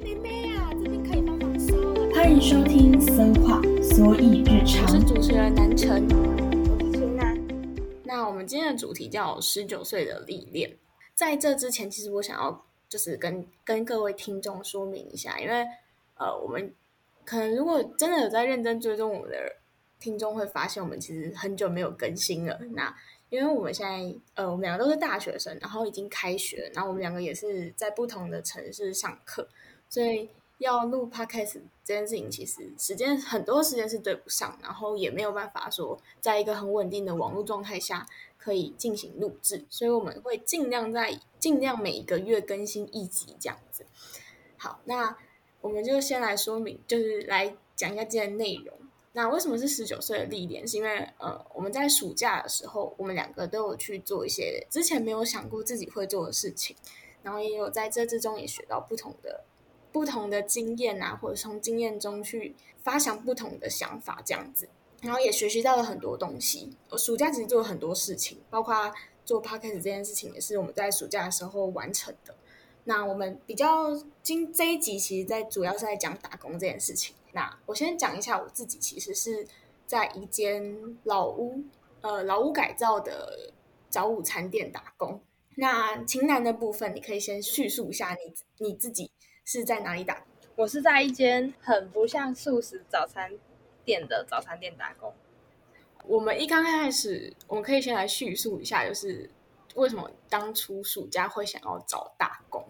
[0.00, 2.12] 妹妹啊，这边可以帮忙收了。
[2.12, 6.04] 欢迎收听《搜话所以日常我》，是主持人南城。
[6.08, 7.40] 我是秦楠。
[8.02, 10.76] 那我们今天的主题叫十九岁的历练。
[11.14, 15.64] 在这之前，其实我想要就是跟跟各位听众说明一下，因为
[16.16, 16.74] 呃，我们
[17.24, 19.36] 可能如果真的有在认真追踪我们的
[20.00, 22.58] 听众，会发现我们其实很久没有更新了。
[22.72, 22.92] 那
[23.30, 29.48] 因为我们现在呃，我们两个都是大学生，然后已经开学，然后我们两个也是在不同的城市上课，
[29.88, 30.28] 所以
[30.58, 38.06] 要录 podcast 这件事情，其实时间很多时间是对不上，然后也没有办法说在一个很稳定的网络状态下
[38.38, 43.84] 可以进行录制，所以我们会尽量在尽量每一个月更新一集这样子。
[44.56, 45.16] 好，那
[45.60, 48.74] 我们就先来说明，就是来讲一下今天的内容。
[49.12, 50.66] 那为什么是十九岁的历练？
[50.66, 56.74] 是因为呃，我们在暑假的时候，我们两个都有去做一些之前没有想过自己会做的事情，
[57.22, 59.44] 然后也有在这之中也学到不同的
[59.94, 64.68] 不同的经验啊，或者从经验中去发想不同的想法，这样子，
[65.00, 66.76] 然后也学习到了很多东西。
[66.90, 68.92] 我暑假其实做了很多事情，包括
[69.24, 72.34] 做 podcast 这件事情，也是我们在暑假的时候完成的。
[72.82, 77.14] 那我们比较今这一集，其实在主要是在讲打工这件事情。
[77.30, 79.46] 那我先讲一下我自己，其实是
[79.86, 81.62] 在一间老屋，
[82.00, 83.52] 呃，老屋改造的
[83.88, 85.20] 早午餐店打工。
[85.56, 88.16] 那情难的部分，你可以先叙述一下
[88.58, 89.08] 你你自己
[89.44, 90.24] 是在哪里打工？
[90.56, 93.32] 我是在一间很不像素食早餐
[93.84, 95.12] 店的早餐店打工。
[96.06, 99.30] 我们一刚开始，我们可以先来叙述一下，就是
[99.74, 102.64] 为什么当初暑假会想要找打工。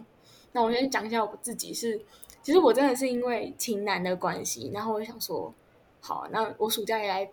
[0.52, 2.00] 那我先讲一下我自己是，
[2.42, 5.52] 其实我真的是因为情难的关系，然后我就想说，
[6.00, 7.28] 好啊，那我暑假也来，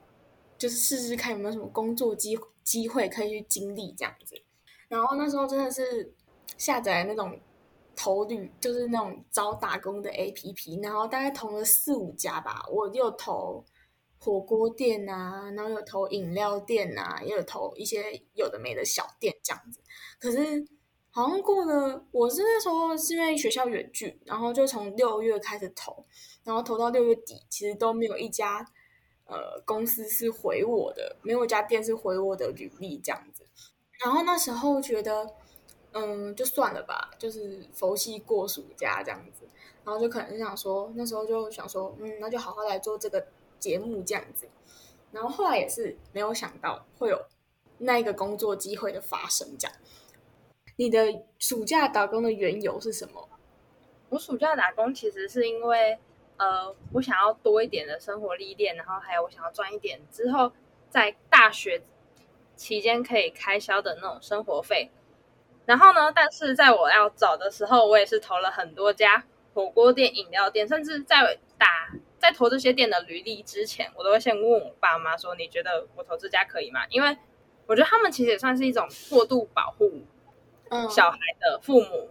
[0.58, 4.36] 就是试试看有没有什么工作机机会可以去经历这样子。
[4.88, 6.12] 然后那时候真的是
[6.58, 7.40] 下载那种
[7.96, 13.64] 投履，就是那种招打工的 APP，然后大概投了四五家吧，我又投
[14.18, 19.80] 火锅店啊，然后有投饮料店啊，也有投一些有的没的小店这样子。
[20.20, 20.66] 可是
[21.12, 26.06] 好像过了，我是那时候是因为学校远距，然后就从六月开始投，
[26.44, 28.66] 然后投到六月底，其实都没有一家
[29.26, 33.46] 呃公司是回我的，没有一家店是回我的履历这样子。
[34.04, 35.28] 然后那时候觉得，
[35.94, 39.46] 嗯，就算了吧，就是佛系过暑假这样子。
[39.84, 43.26] 然后就可能想说，那时候就想说，嗯，那就好好来做这个
[43.58, 44.48] 节目这样子。
[45.12, 47.20] 然后后来也是没有想到会有
[47.80, 49.78] 那一个工作机会的发生这样。
[50.78, 53.28] 你的暑假打工的缘由是什么？
[54.10, 55.98] 我暑假打工其实是因为，
[56.38, 60.52] 呃，我想要多一点的生活历练，然后还有我想要赚一点之后
[60.90, 61.82] 在大学
[62.56, 64.92] 期间可以开销的那种生活费。
[65.66, 69.24] 然后呢，但是在我要找的时候，我也是投了很多家
[69.54, 77.18] 火锅店、饮料店，甚至在打在投这些店的履历之前，我都会先问我爸妈说：“你觉得我投这家可以吗？”因为
[77.68, 80.04] 我觉得他们其实也算是一种过度保护，
[80.90, 82.10] 小孩的父母，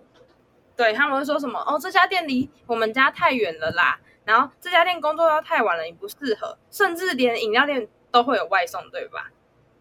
[0.77, 9.31] 对他们会说什么哦，这家店离我们家太远了啦，然后这家店工作要太晚了，你不适合，甚至连饮料店都会有外送，对吧？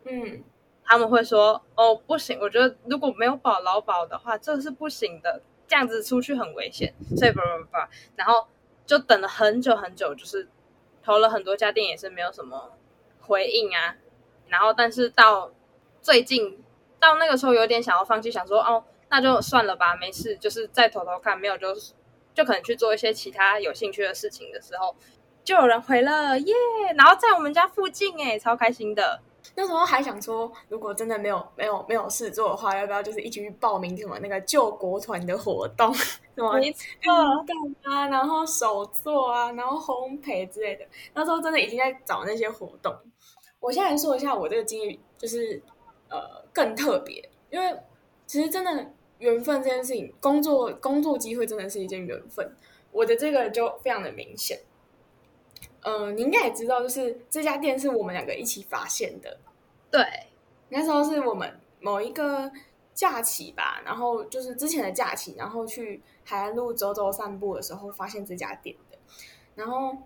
[0.06, 0.44] 嗯
[0.92, 7.78] 他们会说哦，不行，我觉得如果没有保劳保的话，这是不行的，这样子出去很危险，所以不不不，
[8.16, 8.48] 然后
[8.88, 10.50] 就等了很久很久，就是
[11.04, 12.72] 投了很多家店，也是没有什么
[13.22, 13.98] 回应啊，
[14.48, 15.52] 然后但是到
[16.02, 16.60] 最近
[17.00, 21.68] 到那个时候有点想要放弃，想说哦，那就算了吧，没事，就是再投投看，没有就
[22.34, 24.96] 就可能去做一些其他有兴趣的事情的时候，
[25.44, 26.56] 就有人回了耶，
[26.98, 29.22] 然后在我们家附近哎，超开心的。
[29.56, 35.94] 那时候还想说，如果真的没有没有没有事做的话，要不要就是一起去报名什么那个救国团的活动，
[36.36, 40.86] 什么没错，运动啊，然后手作啊，然后烘焙之类的。
[41.14, 42.96] 那时候真的已经在找那些活动。
[43.60, 45.62] 我现在说一下我这个经历，就是
[46.10, 46.20] 呃
[46.54, 47.78] 更特别，因为
[48.26, 52.56] 其实真的缘分这件事情，工作工作机会真的是一件缘分。
[52.92, 54.60] 我的这个就非常的明显。
[55.90, 59.40] 嗯、你应该也知道，就是这家店是我们两个一起发现的。
[59.90, 60.04] 对，
[60.70, 62.52] 那时候是我们某一个
[62.94, 68.98] 假期吧，然后就是之前的假期，然后去海岸路走走散步的时候，发现这家店的。
[69.56, 69.98] 然后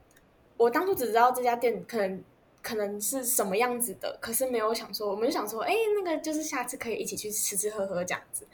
[0.56, 2.24] 我当初只知道这家店可能
[2.62, 8.48] 可能是什么样子的，可是没有想说，我们就想说，哎，那个就是下次可以一起去吃吃喝喝这样子。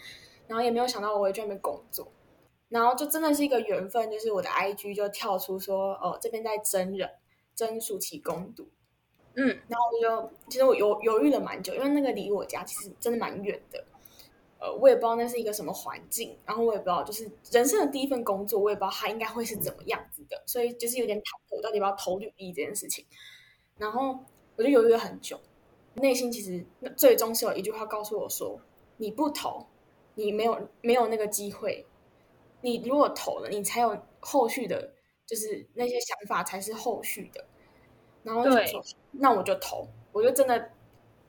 [0.48, 2.08] 然后也没有想到我会去那边工作，
[2.69, 7.10] 然后就真的是一个缘分，就是我的 IG 就跳出说，哦，这边在真人，
[7.56, 8.68] 真暑期攻读。
[9.36, 13.83] 嗯，然后我就其实我犹犹豫了蛮久，因为那个离我家其实真的蛮远的。
[14.60, 23.06] 呃，我也不知道那是一个什么环境，然后我也不知道就是人生的第一份工作，我也不知道它应该会是怎么样子的，所以就是有点忐忑，我到底要不要投履历这件事情。
[23.77, 24.19] 然后
[24.57, 25.39] 我就犹豫了很久，
[25.94, 26.66] 内心其实
[26.98, 28.60] 最终是有一句话告诉我说：
[28.98, 29.66] 你不投，
[30.16, 31.86] 你没有没有那个机会。
[32.61, 34.94] 你如果投了，你才有后续的，
[35.25, 37.45] 就是那些想法才是后续的。
[38.23, 40.71] 然后就说，那我就投，我就真的。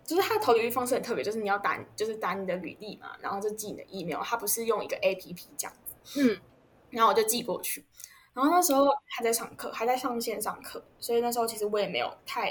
[0.02, 6.40] 就是他的投履历方式很特别，就是你要打，就是打你的履历嘛，然后就寄你的 email，他不是用一个 A P P 这样子，嗯，
[6.88, 7.84] 然后我就寄过去，
[8.32, 12.50] 然后那时候还在上课，还在上线上课，所以那时候其实我也没有太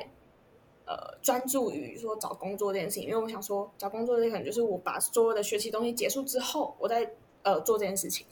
[0.85, 7.11] 呃专注于说找工作这件事情，因为我想说找工作这可能就是我把所有的学习东西结束之后，我再
[7.43, 8.25] 呃做这件事情，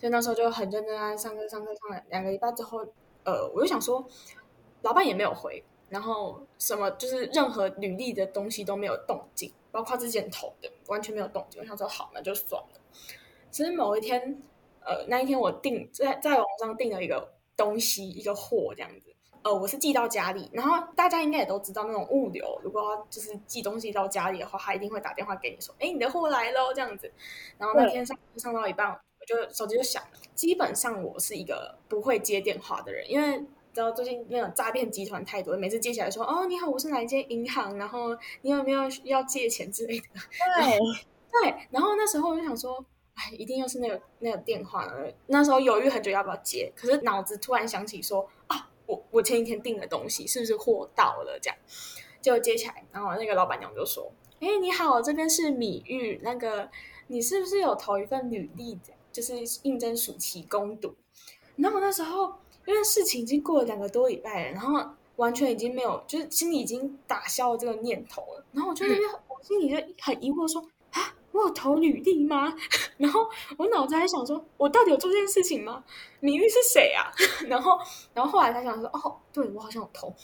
[0.00, 2.78] 所以那时候就很认真在上课，上课上了两个礼拜之后，
[3.24, 4.04] 呃，我就想说，
[4.80, 5.62] 老板也没有回。
[5.90, 11.60] 然后什么就是任何履历的东西都没有动静，包括之前投的完全没有动静。
[11.60, 12.80] 我想说好，那就算了。
[13.50, 14.40] 其实某一天，
[14.84, 19.12] 呃，那一天我订在在网上订了一个东西，一个货这样子。
[19.42, 27.12] 呃，我是寄到家里，然后大家应该也都知道，那种物流如果要就是寄东西到家里的话，他一定会打电话给你说：“哎，你的货来喽。”这样子。
[27.58, 29.00] 然后那天上上到一半，我
[29.30, 30.18] 就手机就响了。
[30.34, 33.44] 基本上我是一个不会接电话的人，因为。
[33.72, 38.08] 知道最近那种诈骗集团太多，每次接起来说：“哦，你好，我是哪一间银行，然后
[38.42, 40.06] 你有没有要借钱之类的？”
[40.58, 40.78] 对
[41.30, 42.84] 对，然后那时候我就想说
[43.14, 51.56] ：“哎，一定又是那个那个电话了。”那时候犹豫很久要不要接，可是脑子突然想起说：“啊，我我前几天订的东西是不是货到了？”这样
[52.20, 54.10] 就接起来，然后那个老板娘就说
[54.42, 56.68] ：“哎，你好，这边是米玉，那个
[57.06, 58.76] 你是不是有投一份履历，
[59.12, 60.94] 就是应征暑期攻读？”
[61.56, 62.34] 然后那时候。
[62.66, 64.78] 因为事情已经过了两个多礼拜了，然后
[65.16, 68.44] 完全已经没有，就是心里已经打消了这个念头了。
[68.52, 70.62] 然后我就那边，我心里就很疑惑，说
[70.92, 72.54] 啊，我有投履历吗？
[72.98, 73.26] 然后
[73.56, 75.82] 我脑子还想说，我到底有做这件事情吗？
[76.20, 77.10] 米玉是谁啊？
[77.48, 77.76] 然后，
[78.14, 80.14] 然后后来才想说，哦，对我好像有投。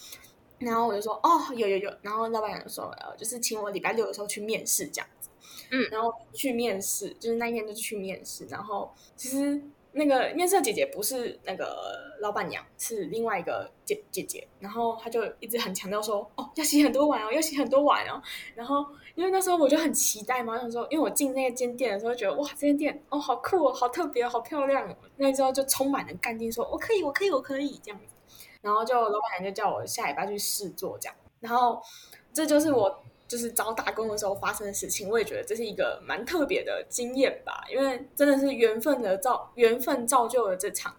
[0.59, 1.91] 然后我就说，哦，有有有。
[2.03, 5.31] 然后老板娘就说，呃，就是请我礼拜六的时候去面试这样子。
[5.71, 8.47] 嗯，然后去面试，就是那一天就去面试。
[8.47, 9.63] 然后其实。
[9.99, 14.47] 那个面试姐姐不是那个老板娘，是另外一个姐姐姐。
[14.61, 18.21] 然后她就一直很强调说：“哦，要洗很多碗哦，要洗很多碗哦。”
[18.55, 18.85] 然后
[19.15, 24.95] 因为那时候我就很期待嘛，想说，因为我进那间店的时候，觉得哇，这间店哦，好酷哦，好特别，好漂亮。
[25.17, 28.15] 那时候就充满了干劲，说我可以，我可以，我可以这样子。
[28.61, 31.17] 然后就老板娘就叫我下礼拜去试做这样。
[31.41, 31.81] 然后
[32.35, 33.03] 这就是我。
[33.28, 40.94] 就是找打工的时候发生的事情，我也觉得这是一个蛮特别的经验吧，因为真的是缘分的造缘分造就了这场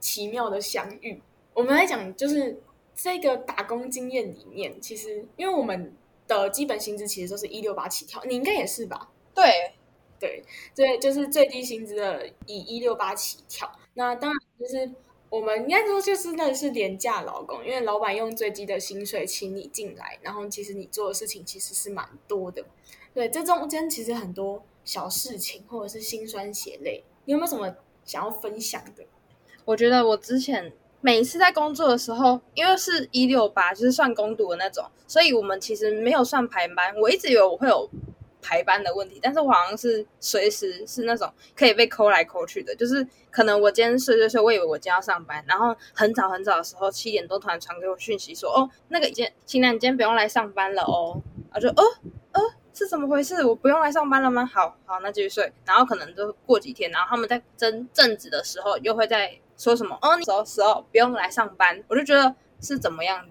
[0.00, 1.20] 奇妙的相遇。
[1.52, 2.60] 我们来讲，就是
[2.94, 5.94] 这个打工经验里面，其实因为我们
[6.26, 9.10] 的基本薪资其实都是一六八起跳，你应该也是吧？
[9.34, 9.72] 对
[10.18, 10.42] 对
[10.74, 13.70] 对，就是最低薪资的以一六八起跳。
[13.94, 14.90] 那当然就是。
[15.30, 22.64] 我们应该说就是那是廉价劳工，因为老板用最低的薪水请你进来，然后其实你做的事情其实是蛮多的。
[23.12, 29.04] 对，这中间其实很多小事情或者是心酸血泪，你有没有什么想要分享的？
[29.64, 36.94] 我觉得我之前每一次在工作的时候，因为是一六八，就是算工读的那种，所以我们其实没有算排班。
[37.00, 37.88] 我一直以为我会有。
[38.40, 51.82] 排班的问题，但是我好像是随时是那种可以被抠来抠去的，就是可能我今天睡睡睡，我以为我今天要上班，然后很早很早的时候七点多突然传给我讯息说，哦，那个今天新娘你今天不用来上班了哦，啊就哦
[52.32, 52.40] 哦
[52.72, 53.44] 是怎么回事？
[53.44, 54.46] 我不用来上班了吗？
[54.46, 61.82] 好好那继续睡，然后可能就过几天，然后他们在争正职的时候又会在说什么，哦你什时候不用来上班？
[61.88, 63.26] 我就觉得是怎么样？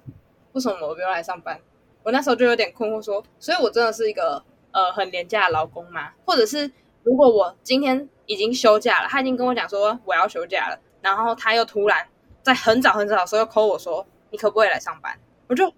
[0.52, 1.60] 为什么我不用来上班？
[2.04, 4.44] 我那时候就有点困惑，说，所以我真的是一个。
[4.72, 6.12] 呃，很廉价的劳工吗？
[6.26, 6.72] 或者是
[7.04, 12.06] 如果我今天已经休假了，他已经跟我讲说我要休假了，然后他又突然
[12.44, 15.18] 在很早很早的时候又 call 我说你可不可以来上班？
[15.48, 15.74] 我就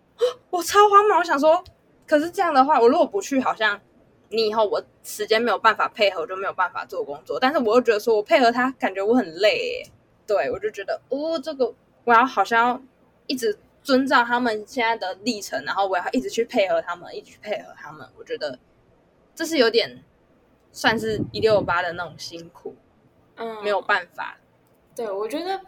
[0.49, 1.63] 我超慌忙，我想说，
[2.07, 3.79] 可是这样的话，我如果不去，好像
[4.29, 7.39] 你以后我时间没有办法配合，就没有办法做工作。
[7.39, 9.91] 但是我又觉得说我配合他，感觉我很累耶，
[10.25, 11.71] 对我就觉得哦，这个
[12.03, 12.81] 我要好像要
[13.27, 18.57] 一直遵照他们现在的历程，然后我要一直去配合他们，一直去配合他们，我觉得。
[19.35, 20.03] 这是有点
[20.71, 22.75] 算是一六八的那种辛苦，
[23.35, 24.37] 嗯，没有办法。
[24.95, 25.61] 对，我觉得，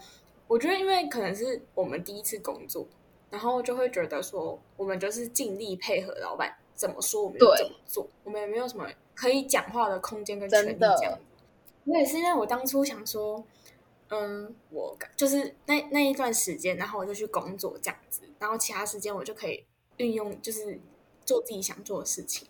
[0.48, 2.86] 我觉得，因为可能是我们第一次工作，
[3.30, 11.20] 然后就会觉得说，我们就是尽力配合老板怎么说，我们就怎么做，我们也没有什么可以讲话的空间跟权利这样子。
[11.86, 13.44] 我也是因为我当初想说，
[14.10, 19.63] 嗯，我就是那那一段时间，然后我就去工作这样子，然后其他时间我就可以
[19.98, 20.80] 运用，就是
[21.25, 22.48] 做自己想做的事情。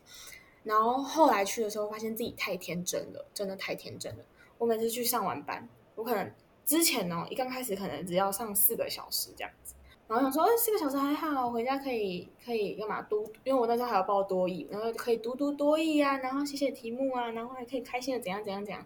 [0.63, 4.23] 然后后来去的时候，发现自己太天真了，真的太天真了。
[4.57, 6.31] 我每次去上完班，我可能
[6.65, 9.73] 之前哦，一刚开始可能只要上四个小时这样子，
[10.07, 13.23] 然后想说，哎，四个小时还好，回家可以可以干嘛读？
[13.43, 18.85] 因为我那时候还要报多译，然后可以读读多译啊，然后写写题目啊，然后还可以开心的怎样怎样怎样。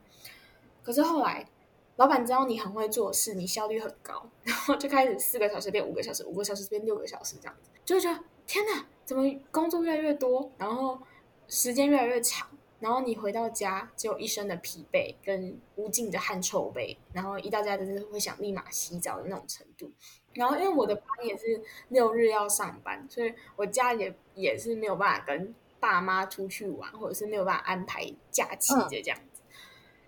[0.82, 1.46] 可是后来，
[1.98, 11.00] 老板知道你很会做事，你效率很高，然后就开始四个小时变五个小时，五个小时变六个小时这样子，就觉得天哪，怎么工作越来越多，然后
[11.48, 12.48] 时间越来越长。
[12.82, 19.92] 然后你回到家，只有一身的疲惫跟无尽的汗臭味，然后一到家就是会想立马洗澡的那种程度。
[20.34, 29.42] 然后因为我的班也是六日要上班，所以我家也也是没有办法跟爸妈出去玩，或者是没有办法安排假期的这样子。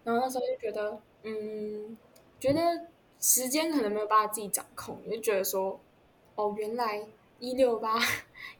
[0.03, 1.98] 然后那时候就觉得，嗯，
[2.38, 2.62] 觉得
[3.20, 5.79] 时间可能没有办法自己掌控，就觉得说，
[6.36, 7.08] 哦，原来
[7.39, 8.00] 一六八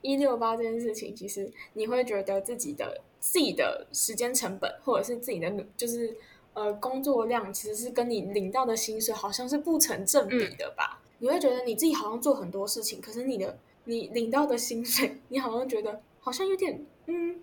[0.02, 3.02] 一六八这件事情，其实你会觉得自己的。
[3.20, 6.16] 自己的时间成本，或者是自己的就是
[6.54, 11.02] 呃工作量，其实是跟你领到的薪水好像是不成正比的吧？
[11.18, 17.42] 你会觉得你自己好像做很多事情，可是你的你领到的薪水，你好像觉得好像有点嗯，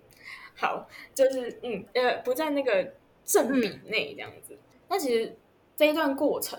[0.55, 2.93] 好，就是嗯呃不在那个
[3.25, 4.57] 正比内这样子。
[4.87, 5.35] 那其实
[5.75, 6.57] 这一段过程，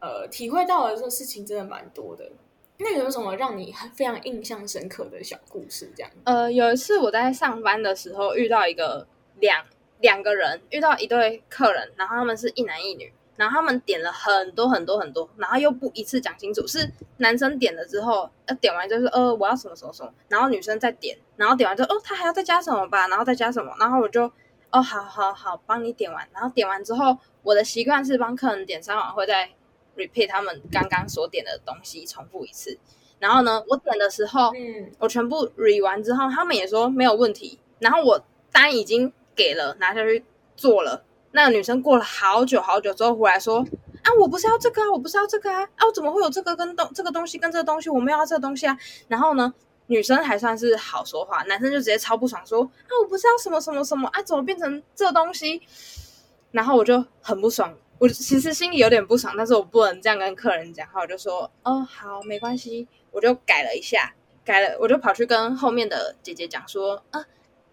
[0.00, 2.30] 呃，体会到的这个事情真的蛮多的。
[2.78, 5.88] 那个有什么让你非常印象深刻的小故事？
[5.96, 9.06] 这样，呃，有一次我在上班的时候遇到一个
[9.38, 9.64] 两
[10.00, 24.24] 两个人，遇到一对客人，然后他们是一男一女，然后他们点了很多很多很多，然后又不一次讲清楚，是男生点了之后，呃，点完就是呃我要什么什么什么，然后女生再点，然后点完之后哦他还要再加什么吧，然后再加什么，然后我就
[24.70, 29.50] 哦好好好帮你点完，然后点完之后，我的习惯是帮客人点三碗会再。
[29.96, 32.78] Repeat 他们刚刚所点的东西，重复一次。
[33.18, 37.58] 然后呢，我点的时候，嗯，我全部 re 完之后，他们也说没有问题。
[37.78, 40.24] 然后我单已经给了，拿下去
[40.56, 41.04] 做了。
[41.30, 43.64] 那个女生过了好久好久之后回来说
[44.02, 47.88] ：“啊，我不是要这个啊，我不是要这个啊，啊，我怎么会有这个跟东这个东西跟这个东西？
[47.88, 48.76] 我没有要这个东西啊。”
[49.08, 49.54] 然后呢，
[49.86, 55.62] 女生还算是好说话，男生就直接超不爽说：“啊，我不是要什么什么什么啊，怎么变成这东西？”
[56.50, 57.74] 然后我就很不爽。
[58.02, 64.12] 我其实心里有点不爽，但是我不能这样跟客人讲，话，我就说，哦，好，没关系，我就改了一下，
[64.44, 67.24] 改了，我就跑去跟后面的姐姐讲说，啊，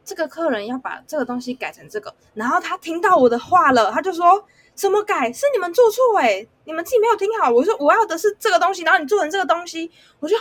[0.05, 4.45] 这个客人要把这个东西改成这个，然后他听到我的话了，他就说，
[4.75, 5.33] 怎么改？
[5.33, 10.37] 是你们做错哎，你们自己没有听好，我说我要的是这个东西，然后你做成这个东西，我就，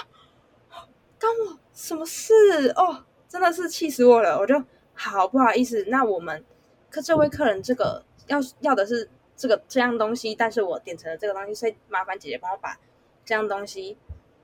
[1.19, 2.35] 关我什么事？
[2.77, 6.45] 哦，真的是气死我了，我就好不好意思，那我们
[6.91, 9.09] 可这位客人这个要要的是。
[9.39, 12.77] 这个这样东西，但是我点成了这个东西，所以麻烦姐姐帮我把
[13.25, 13.97] 这样东西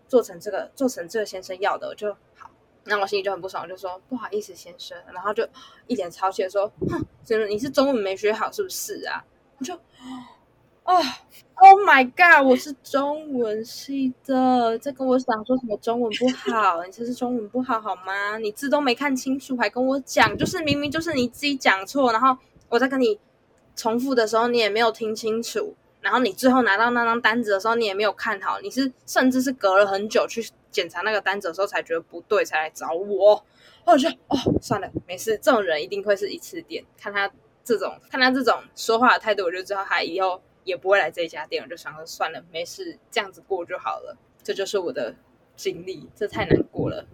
[0.07, 2.49] 做成这个，做成这个先生要的我就好。
[2.85, 5.45] 那我心里就很不爽，我就说不好意思先生，然后就
[5.89, 9.25] 一脸超气的说，哼，真的你是中文没学好是不是啊？
[9.59, 9.75] 我就
[10.85, 10.95] 哦
[11.57, 16.85] ，Oh my god，我是中文系的，在跟我讲说什么中文不好？
[16.85, 18.39] 你这是中文不好好吗？
[18.39, 23.19] 你字都没看清楚还跟我讲，就是明明就是你自己讲错，然后我在跟你。
[23.77, 33.45] 重复的时候你也没有听清楚，然后你最后拿到那张单子的时候你也没有看好，你是甚至是隔了很久去检查那个单子的时候才觉得不对才来找我。
[33.87, 36.83] 我就哦算了，没事，这种人一定会是一次店。
[36.97, 37.31] 看他
[37.63, 41.63] 这种看他这种说话的态度，我就知道他以后也不会来这家店。
[41.63, 44.17] 我就想说算了，没事，这样子过就好了。
[44.43, 45.15] 这就是我的
[45.55, 47.07] 经历，这太难过了。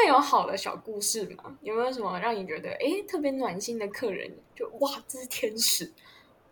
[0.00, 1.58] 那有好的小故事吗？
[1.60, 4.30] 有没有什么让你觉得哎特别暖心的客人？
[4.54, 5.92] 就哇，这是天使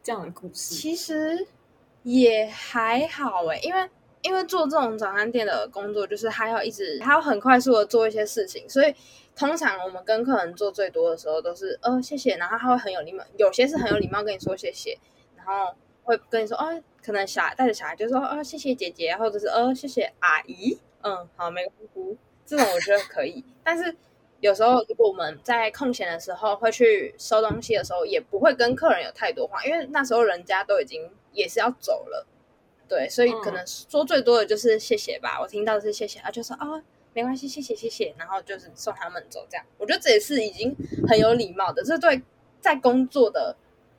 [0.03, 0.75] 这样的故事。
[0.75, 1.47] 其实
[2.03, 3.89] 也还好哎，因为
[4.23, 8.93] 因为做这种早餐店的工作，就是还要一直还要很快速的做一些事情，所以
[9.37, 14.99] 通常我们跟客人做最多的时候都是呃谢谢，然后他会很有礼貌，有些是很有礼貌跟你说谢谢，
[15.37, 15.73] 然后
[16.03, 22.19] 会跟你说哦，可能小孩带着小孩就说哦谢谢姐姐，或者是呃谢谢阿姨，嗯好没关系。
[22.47, 23.95] 这种我觉得可以，但是
[24.41, 32.27] 有时候如果我们在空闲的时候会去收东西的时候，也不会跟客人有太多话，因为那时候人家都已经也是要走了，
[32.87, 35.41] 对，所以可能说最多的就是谢谢吧。
[35.41, 36.81] 我听到的是谢谢，啊就说啊
[37.15, 39.65] 没关系，谢谢谢谢，然后就是送他们走这样。
[39.79, 40.77] 我觉得这也是已经
[41.09, 42.23] 很有礼貌的，这对
[42.61, 43.57] 在工作的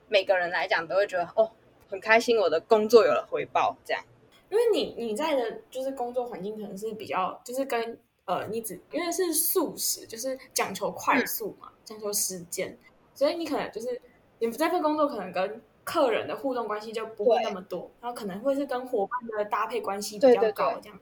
[0.08, 1.52] 每个人来讲都会觉得哦
[1.90, 4.04] 很开心，我的工作有了回报这样。
[4.50, 7.98] 因为你你在的就是工作环境可能是比较就是跟。
[8.28, 12.78] 呃，你只因为是速食，就是讲求快速嘛，讲求时间，
[13.14, 14.00] 所以你可能就是
[14.40, 20.78] 你这份工作可能跟客人的互动关系就不会那么多，然后可能会是跟伙伴的搭配关系比较高。
[20.82, 21.00] 这样，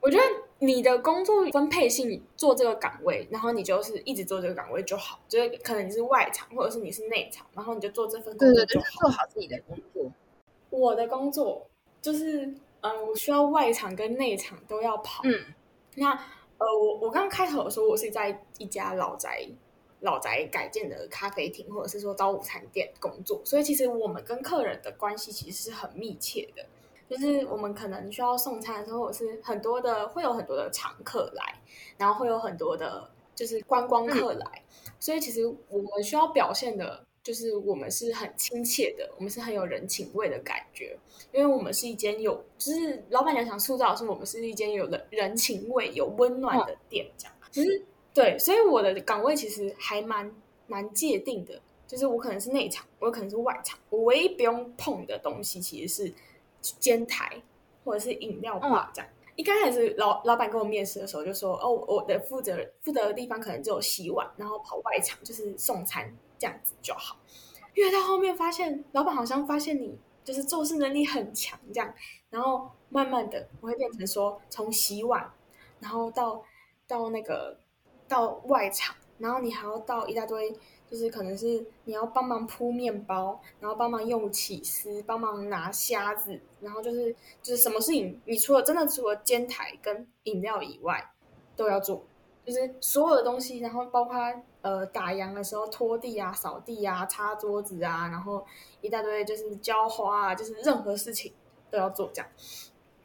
[0.00, 0.22] 我觉得
[0.60, 8.86] 你的工作分配性做这个岗位，然后你就是一直做这个岗位就好，就是可能你是外场或者是你是内场，然后你就做这份工作就好。
[9.00, 10.12] 做好自己的工作。
[10.70, 11.66] 我的工作
[12.00, 12.46] 就是，
[12.82, 15.22] 嗯，我需要外场跟内场都要跑。
[15.24, 15.46] 嗯
[15.96, 16.16] 那
[16.60, 19.48] 呃，我我刚刚开头的时候，我是在一家老宅
[20.00, 26.64] 老宅改建的咖啡厅，或者是说早午餐店工作，所以其实我们跟客人的关系其实是很密切的。
[27.08, 31.58] 就是我们可能需要送餐的时候，或是很多的会有很多的常客来，
[31.96, 34.62] 然后会有很多的就是观光客来，
[35.00, 40.98] 所以其实我们需要表现的就是我们是很亲切的，我们是很有人情味的感觉，
[41.32, 47.34] 因为我们是一间有，就是老板娘想塑造的是我们是一间有人人情味、有温暖的店，这样。
[47.50, 47.84] 其实
[48.14, 50.34] 对，所以我的岗位其实还蛮
[50.66, 56.12] 蛮界定的，就是我可能是内场，我有可能是外场，我唯一不用碰的东西其实是
[56.78, 57.42] 煎台
[57.84, 59.10] 或者是饮料吧这样。
[59.36, 67.16] 一刚开始老老板跟我面试的时候就说，哦，我的负责负责的地方可能只有洗碗，然后跑外场就是送餐这样子就好。
[67.74, 71.94] 越到后面发现，老板好像发现你就是做事能力很强这样，
[72.30, 75.32] 然后慢慢的我会变成说从洗碗，
[75.78, 76.42] 然后到
[76.88, 77.56] 到那个
[78.08, 80.50] 到外场，然后你还要到一大堆，
[80.90, 91.12] 就是可能是你要帮忙铺面包，然后帮忙用起司，帮忙拿虾子，然后就是就是什么事情，你除了真的除了煎台跟饮料以外
[91.54, 92.04] 都要做，
[92.44, 94.14] 就是所有的东西，然后包括
[94.62, 98.44] 呃打烊的时候拖地啊、扫地啊、擦桌子啊，然后
[98.80, 101.32] 一大堆就是浇花啊，就是任何事情
[101.70, 102.30] 都要做这样。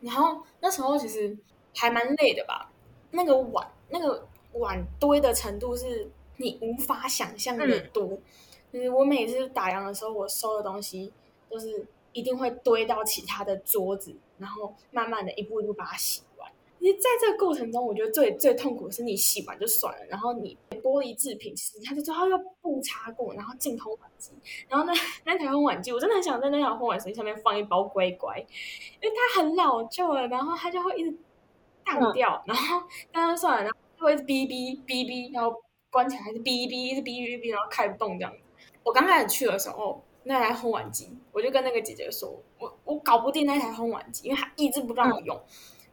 [0.01, 1.37] 然后那时候其实
[1.75, 2.71] 还蛮累的吧，
[3.11, 8.17] 那个碗那个碗堆的程度是你无法想象的多。
[8.73, 11.11] 就是我每次打烊的时候，我收的东西
[11.49, 16.21] 都是一定会堆到其他的桌子，然后慢慢的一步一步把它洗
[16.85, 16.91] 完。
[16.91, 24.31] 其实在这个过程中，我觉得最最痛苦的是你洗完就算了，然后你玻璃制品，其实它就最后又不擦过，然后进烘碗机，
[24.69, 28.37] 然后那那台烘碗机，我真的很想在那台烘碗机上面放一包乖乖，
[29.01, 31.17] 因为它很老旧了，然后它就会一直
[31.83, 38.37] 荡掉，然后当然算了，然后就会一直哔哔哔哔，然后关起来还是哔哔，一直哔哔哔，然后开不动这样子。
[38.83, 45.41] 我刚开始去的时候，那台烘碗机，我就跟那个姐姐说，我我搞不定那台烘碗机，因为她一直不让我用，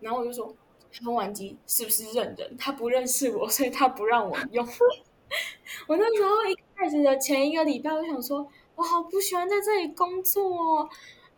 [0.01, 0.55] 然后我就说。
[1.01, 2.57] 烘碗机是不是认人？
[2.57, 4.67] 他不认识我，所以他不让我用。
[5.89, 10.89] 我那时候一开始的前一个礼拜，我想说，我好不喜欢在这里工作哦。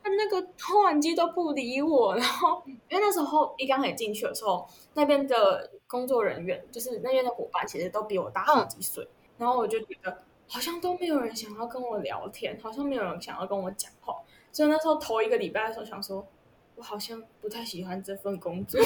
[0.02, 14.14] 他那个烘碗机都不理我， 然后因为那时候一刚开始进去的时候，那边的工作人员就是那边的伙伴，其实都比我大好几岁，然后我就觉得好像都没有人想要跟我聊天，好像没有人想要跟我讲话，
[14.52, 16.26] 所以那时候头一个礼拜的时候，想说
[16.74, 18.78] 我好像不太喜欢这份工作。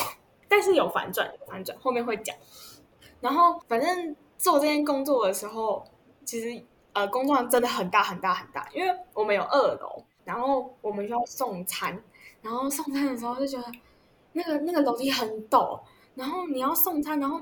[0.48, 2.34] 但是有反转，有反转，后面会讲。
[3.20, 5.84] 然后反正做这件工作的时候，
[6.24, 12.02] 其实呃工作量真的很大很大很大，因为我们有二楼，然后我们需要送餐，
[12.42, 13.64] 然后送餐的时候就觉得
[14.32, 15.80] 那个 那个楼梯很陡，
[16.14, 17.40] 然后你要送餐，然后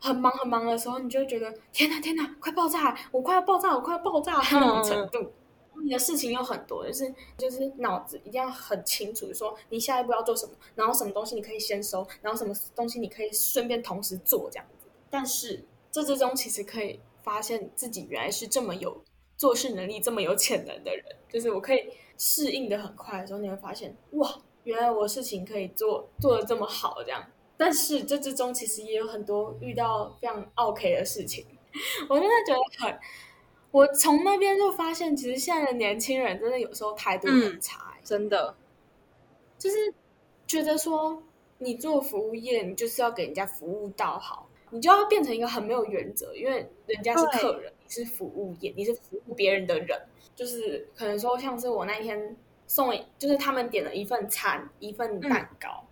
[0.00, 5.32] 很忙很忙的时候，你就会觉得天哪天哪，快爆炸，我快要爆炸，我快要爆炸那种程度。
[5.82, 14.88] 你的事情有很多，就是就是脑子一定要很清楚，说你下一步要做什么，然后什么东西你可以先收，然后什么东西你可以顺便同时做这样子。
[15.08, 19.02] 但是这之中其实可以发现自己原来是这么有
[19.36, 24.32] 做事能力、这么有潜能的人，就是我可以适应的很快的时候，你会发现哇，
[24.64, 27.24] 原来我事情可以做做的这么好这样。
[27.56, 31.44] 但是这之中其实也有很多遇到非常 OK 的事情，
[32.08, 32.98] 我真的觉得很。
[33.70, 38.54] 我从那边就发现，其实现在的年轻人真的有时候态度很差、欸嗯，真的，
[39.58, 39.94] 就是
[40.46, 41.22] 觉得说
[41.58, 50.00] 你做服务业，你就是要给人家服务到好，你就要变成一个很没有原则，因为人家是客人，你是服务业，你是服务别人的人，
[50.34, 55.68] 就是可能说像是我那天送，就是他们点了一份餐，一份蛋糕。
[55.82, 55.86] 嗯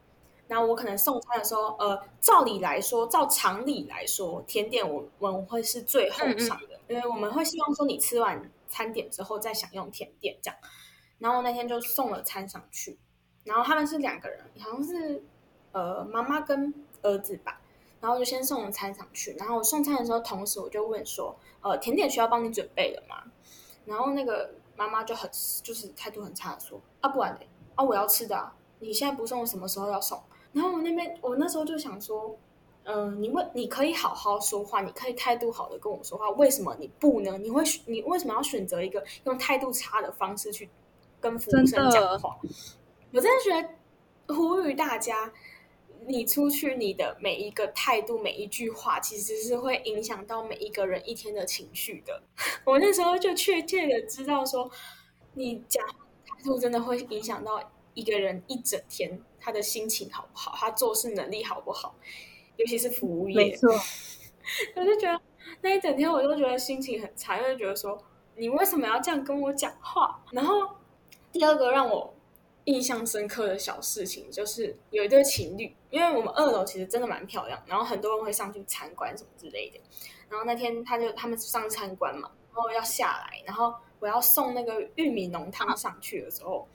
[0.49, 10.59] 然后我可能送餐的时候，呃，照理来说，照常理来说，甜点我我们会是最后上的，因为我们会希望说你吃完餐点之后再享用甜点这样。
[11.19, 12.99] 然后那天就送了餐上去，
[13.45, 15.23] 然后他们是两个人，好像是
[15.73, 16.73] 呃妈妈跟
[17.03, 17.61] 儿子吧，
[18.01, 19.33] 然后就先送了餐上去。
[19.33, 23.25] 然后我送餐的时候，同时我就问说，呃，甜点需要帮你准备了吗？
[23.85, 25.29] 然后那个妈妈就很
[25.65, 30.23] 就是态度很差的说，啊不然嘞，啊我要吃的啊，你现在不送，什么时候要送？
[30.53, 32.39] 然后我那边，我那时候就想说，
[32.91, 37.37] 嗯、呃，你为，你可以好好说话，你可以态度好的跟我说话，为什么你不呢？
[37.37, 40.71] 你会，你为什么要选择一个用态度差的方式去
[41.21, 42.39] 跟服务生讲话？
[43.13, 45.31] 我真的觉得呼吁大家，
[46.07, 52.23] 你出去，你的每一个态度、每一句话，其实是会影响到每一个人一天的情绪的。
[52.65, 54.71] 我那时候就确切的知道说，
[55.35, 57.61] 你讲态度真的会影响到
[57.93, 61.95] 一个人一整天他的心情好不好，他做事能力好不好，
[62.59, 63.37] 尤其是服务业。
[63.37, 63.73] 没错，
[64.77, 65.21] 我就觉得
[65.63, 67.99] 那一整天我都觉得心情很差，因为觉得说
[68.37, 70.23] 你为什么要这样跟我讲话？
[70.33, 70.77] 然后
[71.33, 72.15] 第二个让我
[72.65, 79.81] 印象深刻的小事情就是有一对情侣，因为我们二楼其实真的蛮漂亮，然后很多人会上去参观什么之类的。
[80.29, 86.69] 然后那天他就他们上参观嘛，然后要下来，然后我要送那个玉米浓汤上去的时候，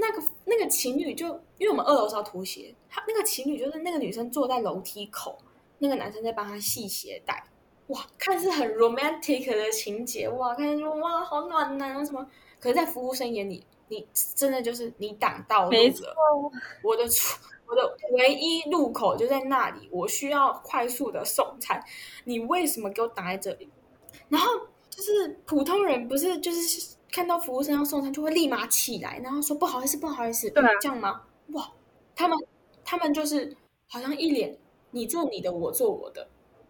[0.00, 1.26] 那个那个情侣就
[1.58, 5.38] 因为我们二楼是要脱鞋，他那个情侣就是那个女生坐在楼梯口，
[5.78, 7.44] 那个男生在帮她系鞋带。
[7.88, 12.28] 哇，看似很 romantic 的情节，哇，看说哇好暖男啊什么，
[12.60, 16.14] 可是，在服务生眼里，你真的就是你挡道路没错了。
[16.82, 21.82] 我的出我的唯一路口就在那里，我需要快速的送餐，
[22.24, 23.70] 你为什么给我挡在这里？
[24.28, 24.52] 然后
[24.90, 31.22] 就是普通人不是就是看到服务生要送餐就会立马起来，然后说不好意思不好意思，对啊这样吗？
[31.48, 31.70] 哇，
[32.14, 32.38] 他们
[32.84, 33.56] 他们就是
[33.88, 34.56] 好像一脸
[34.90, 36.28] 你做你的，我做我的，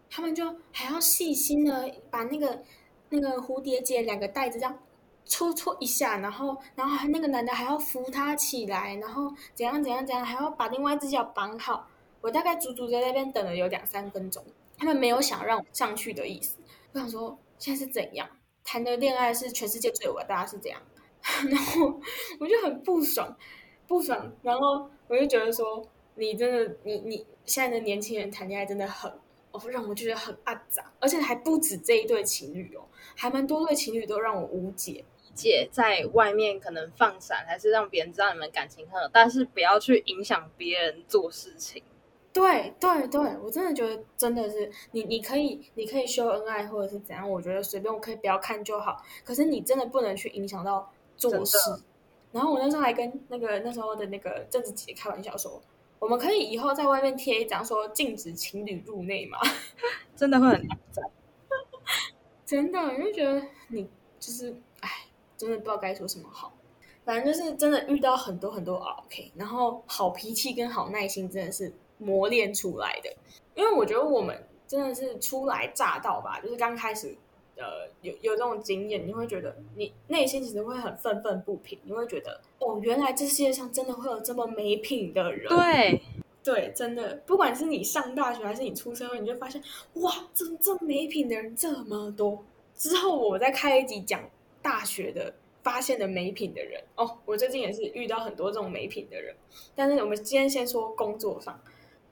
[0.09, 2.63] 他们就还要细心的把那个
[3.09, 4.79] 那个蝴蝶结两个袋子这样
[5.25, 11.87] 搓搓一下，然后然后还那个男的还要扶他起来，然后怎样怎样怎样，还要把另外一只脚绑好。
[12.21, 14.43] 我大概足足在那边等了有两三分钟，
[14.77, 16.57] 他们没有想让我上去的意思。
[16.91, 18.27] 我想说现在是怎样
[18.71, 20.79] 谈的恋爱是全世界最伟大是这样，
[21.49, 21.99] 然后
[22.39, 23.35] 我就很不爽，
[23.87, 29.11] 不爽，然后我就觉得说你真的你你现在的年轻人谈恋爱真的很。
[29.51, 35.03] 哦，让我觉得很阿杂，而且还不止这一对情侣哦，还蛮多对情侣都让我无解。
[35.33, 41.81] 姐在外面可能放闪，还是让别人知道你们感情很好，但是不要去影响别人做事情。
[42.31, 49.03] 对对对，我真的觉得真的是你，你可以你可以秀恩爱或者是怎样，我觉得随便我可以不要看就好。
[49.25, 51.57] 可是你真的不能去影响到做事。
[52.31, 55.59] 然后我那时候还跟那个那时候的那个政治姐开玩笑说，
[55.97, 59.39] 我们可以以后在外面贴一张说禁止情侣入内嘛。
[60.15, 61.01] 真的会很难在。
[62.45, 63.89] 真的，因为觉得你
[64.19, 64.89] 就是，哎，
[65.35, 66.53] 真的不知道该说什么好。
[67.03, 73.15] 反正就是真的遇到很多很多 OK，然后好脾气跟好耐心真的是磨练出来的。
[73.55, 77.15] 因为我觉得我们真的是初来乍到吧，就是刚开始，
[77.57, 85.47] 呃，有有这种经验，你会觉得你内心其实会很愤愤不平，你会觉得哦，原来这世界上真的会有这么没品的人。
[85.49, 86.01] 对，
[86.41, 89.61] 对，真的，不管是你上大学还是你出社会，你就发现
[89.95, 92.43] 哇，这这没品的人这么多。
[92.75, 94.23] 之后我再开一集讲
[94.61, 99.35] 大学的发现的没品的人哦，我最近也是遇到很多这种没品的人。
[99.75, 101.59] 但是我们今天先说工作上，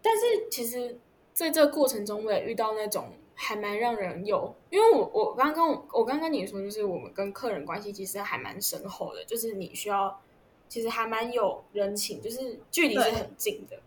[0.01, 0.97] 但是其实
[1.33, 10.19] 在这个过程中，我也遇到那种还蛮让人有，因为我我刚刚我刚刚跟你说，就是我们跟客人关系其实还蛮深厚的，就是你需要
[10.67, 13.79] 其实还蛮有人情，就是距离是很近的。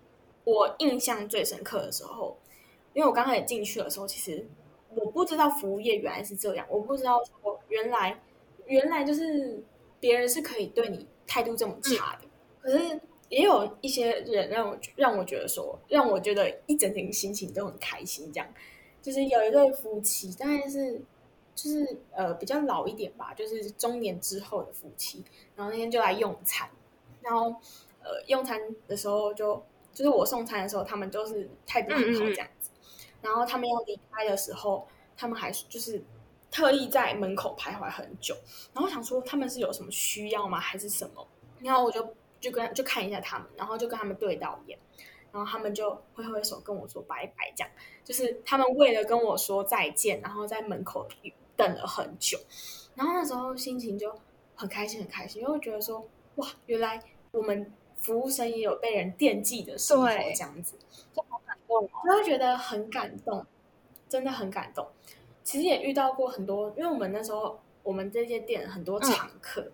[0.44, 2.36] 我印象最深刻的时候，
[2.92, 4.46] 因为我刚开始进去的时候，其实
[4.94, 8.20] 我不知道服务业原来是这样，我不知道说原来
[8.66, 9.62] 原来就是
[9.98, 12.28] 别人是可以对你态度这么差的。
[12.62, 18.30] 可是也有一些人让我让我觉得说，让我觉得一整天心情都很开心。
[18.30, 18.46] 这样，
[19.00, 21.00] 就是有一对夫妻，大概是
[21.54, 26.68] 就是呃比较老一点吧，就是中年之后的夫妻，然后那天就来用餐，
[27.22, 27.54] 然后
[28.02, 29.64] 呃用餐的时候就
[29.94, 32.70] 就是我送餐的时候，他们都是态度很好这样子。
[33.22, 36.02] 然后他们要离开的时候，他们还就是
[36.50, 38.34] 特意在门口徘徊很久。
[38.72, 41.24] 然后我想说他们是有什么需要吗，还是什么？
[41.60, 44.78] 然后我就就跟就看一下他们，然后就跟他们对到眼，
[45.30, 47.70] 然后他们就挥挥手跟我说拜拜，这样
[48.04, 51.06] 就是他们为了跟我说再见，然后在门口
[51.56, 52.38] 等了很久。
[52.94, 54.12] 然后那时候心情就
[54.54, 60.76] 很开心，很开心，因为我觉得说哇，原来我们服务生也有被人惦记的时候，这样子。
[61.14, 61.90] 就好感动哦。
[62.04, 63.44] 我会觉得很感动，
[64.08, 64.86] 真的很感动。
[65.42, 69.70] 其实也遇到过很多，因为我们那时候我们这些店很多常客，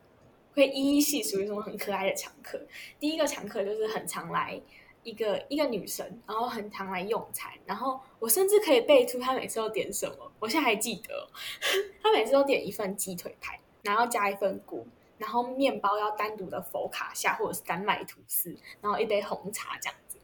[0.57, 2.61] 会一一细数一种很可爱的常客。
[2.99, 4.61] 第一个常客就是很常来
[5.05, 11.29] 一个一个女生，然后很常来用餐，然后我甚至可以背出她每次都点什么，我现在还记得哦，
[12.03, 14.87] 她每次都点一份鸡腿排，然后加一份菇。
[15.19, 20.19] 然后面包要单独的佛卡夏或者是丹麦吐司，然后一杯红茶这样子，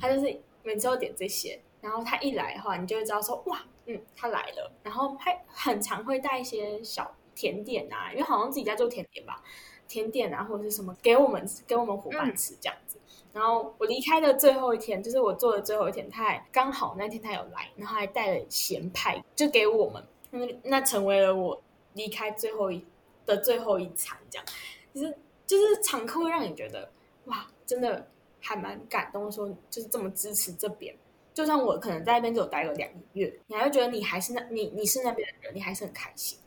[0.00, 1.60] 她就是每次都点这些。
[1.82, 4.72] 然后他一来的话，你就会知道说哇，嗯，他来了。
[4.84, 9.42] 然后他很常会带一些小甜点啊，因为好像自己家做甜点吧，
[9.88, 12.98] 甜点啊或者是什么给我们给我们伙伴吃这样子。
[13.32, 21.58] 然后我离开的最后一天，就是我做的最后一天，他还刚好那天他有来，然后还带了咸派，就给我们，那那成为了我
[21.94, 22.84] 离开最后一
[23.24, 24.46] 的最后一餐，这样，
[24.92, 25.16] 就是
[25.46, 26.90] 就是场客会让你觉得
[27.24, 28.06] 哇，真的
[28.38, 30.94] 还蛮感动，说就是这么支持这边，
[31.32, 36.38] 就算我可能在那边只有待了两个月，你还会觉得你还是那你你是那边的人，你还是很开心。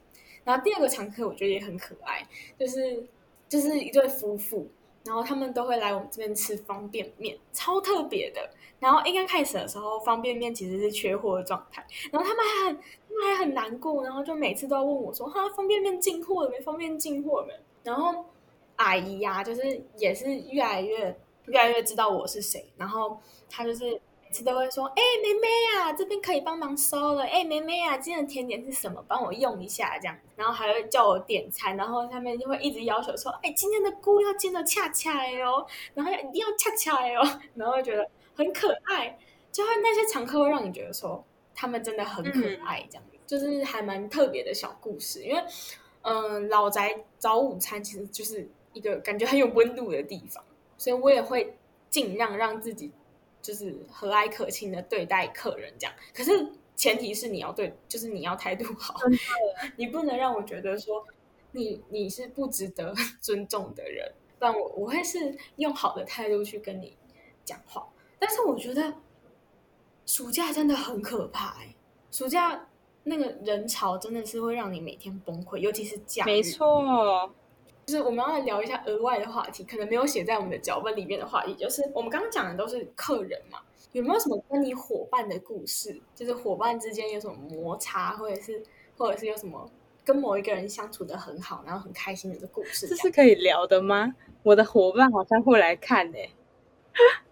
[0.46, 2.26] 然后第二个常客我觉得也很可爱，
[2.58, 3.06] 就是
[3.50, 4.66] 就是一对夫妇。
[5.04, 8.50] 然后他们都会来我们这边吃方便面，超特别的。
[8.80, 12.76] 然后一刚开始的时候，方便面其实是缺货的状态，然后他们还很
[13.08, 16.60] 他们还很难过，然后就每次都要问我说：“哈，方便面进货了没？
[16.62, 17.54] 方便面进货了没？”
[17.84, 18.26] 然后
[18.78, 24.02] 阿姨呀，就是也是越来越越来越知道我是谁，然后她就是。
[24.44, 27.24] 都会说：“哎，妹妹啊，这边可以帮忙收了。
[27.24, 29.04] 哎，妹妹啊，今天的甜点是什么？
[29.08, 30.18] 帮我用一下，这样。
[30.36, 39.18] 然后还会叫我点餐，然后他们就会一直要求说：哎，今天的菇要煎的恰恰哎哦，然后一定要恰恰哎哦， 然后觉得很可爱。
[39.52, 45.24] 就会那些常客会让你觉得说他们真的很可爱，这样就是还蛮特别的小故事。
[45.24, 45.42] 因为
[46.02, 50.44] 嗯，老宅早午餐其实就是一个感觉很有温度的地方，
[50.78, 51.56] 所以我也会
[51.90, 52.92] 尽量让自己。”
[53.46, 55.94] 就是和蔼可亲的对待客人，这样。
[56.12, 58.96] 可是前提是你要对，就是你要态度好，
[59.78, 61.06] 你不能让我觉得说
[61.52, 64.12] 你你是不值得 尊重的人。
[64.40, 66.98] 但我我会是用好的态度去跟你
[67.44, 67.88] 讲话。
[68.18, 68.96] 但是我觉得
[70.08, 71.58] 暑假真的很可怕，
[72.12, 72.68] 暑假
[73.04, 76.28] 那个人潮真的是会让你每天崩溃，尤其是假日。
[76.28, 77.32] 没错。
[77.86, 83.60] 就是我们要来聊一下额外的话题，可能没有写在我们的脚本里面的话题，就是我们刚刚讲的都是客人嘛，
[83.92, 86.02] 有没有什么跟你伙伴的故事？
[86.16, 88.64] 就是伙伴之间有什么摩擦，或者是
[88.98, 89.70] 或者是有什么
[90.04, 92.88] 跟某一个人相处的很好，然后很开心的故事？
[92.88, 94.16] 这是可以聊的吗？
[94.42, 96.18] 我的伙伴好像会来看呢。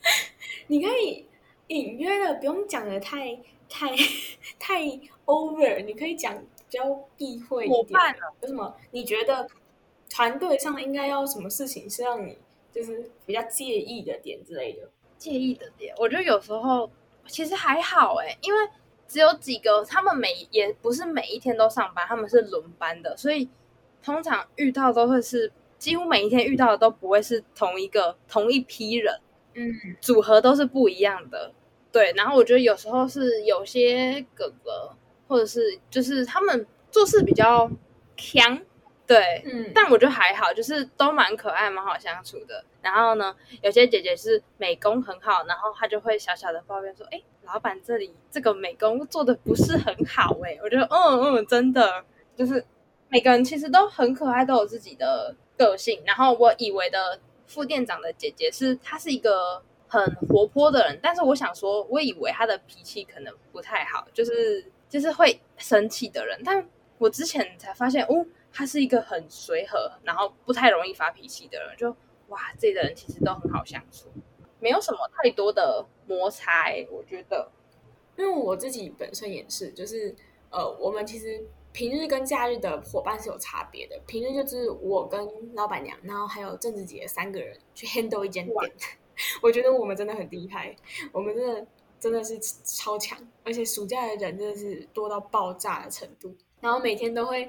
[0.68, 1.26] 你可以
[1.66, 3.36] 隐约的，不用讲的太
[3.68, 3.88] 太
[4.58, 4.82] 太
[5.26, 6.82] over，你可以讲比较
[7.16, 8.00] 避讳一点。
[8.40, 8.74] 有什么？
[8.90, 9.46] 你觉得？
[10.18, 12.36] 团队上应该要什么事情是让你
[12.72, 14.80] 就是比较介意的点之类的？
[15.16, 16.90] 介意的点，我觉得有时候
[17.28, 18.58] 其实还好哎，因为
[19.06, 23.48] 只有几个，他们每也不是每一天都上班，他们是轮班的，所以
[24.02, 29.20] 通常遇到都会是几乎每一天遇到的都不会是同一个同一批人，
[29.54, 31.52] 嗯，组合都是不一样的。
[31.92, 34.90] 对，然后我觉得有时候是有些哥哥
[35.28, 37.70] 或者是就是他们做事比较
[38.16, 38.60] 强。
[39.08, 42.62] 对，嗯，但我觉得还好，就是都蛮可爱、蛮好相处的。
[42.82, 52.04] 然后呢，有些姐姐是美工很好，然后她就会小小的抱怨说：“哎，老板这里这个美工做的不是很好。”哎，我觉得，嗯嗯，真的，
[52.36, 52.62] 就是
[53.08, 56.02] 每个人其实都很可爱，都有自己的个性。
[56.04, 66.38] 然后我以为的副店长的姐姐是她是一个很活泼的人，但是我想说，我以为她的脾气可能不太好，就是就是会生气的人。
[66.44, 66.68] 但
[66.98, 68.26] 我之前才发现，哦。
[68.52, 71.94] 他是一个很随和，然后不太容易发脾气的人，就
[72.28, 74.08] 哇，这个人其实都很好相处，
[74.58, 76.66] 没有什么太多的摩擦。
[76.90, 77.50] 我觉得，
[78.16, 80.14] 因为我自己本身也是，就是
[80.50, 83.98] 呃，我们其实平日跟假日的伙伴是有差别的。
[84.06, 88.56] 平日就是我跟老板娘，然后还有郑子杰三个人去 handle 一间店。
[89.40, 90.74] 我觉得我们真的很厉害，
[91.12, 91.66] 我们真的
[92.00, 97.48] 真的是超强，而且暑假的人真的是多到爆炸的程度，然后每天都会。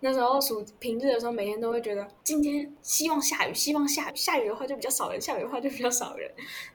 [0.00, 6.30] 那时候暑平日的时候，每天都会觉得今天希望下雨，希望下雨，下雨的话就比较少人，下雨的话就比较少人。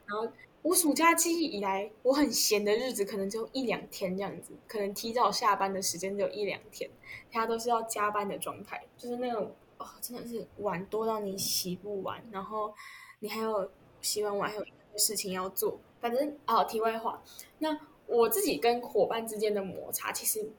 [0.06, 0.28] 然后
[0.62, 6.90] 我暑假期以来，我很闲的日子可能就一两天这样子，可能提早下班的时间只有一两天，
[7.30, 12.74] 其他都是要加班的状态，就是那种哦，真的是碗多到你洗不完，然后
[13.20, 14.64] 你还有洗完碗还有
[14.96, 15.78] 事情要做。
[16.00, 17.22] 反正哦，题外话，
[17.60, 20.50] 那我自己跟伙伴之间的摩擦其实。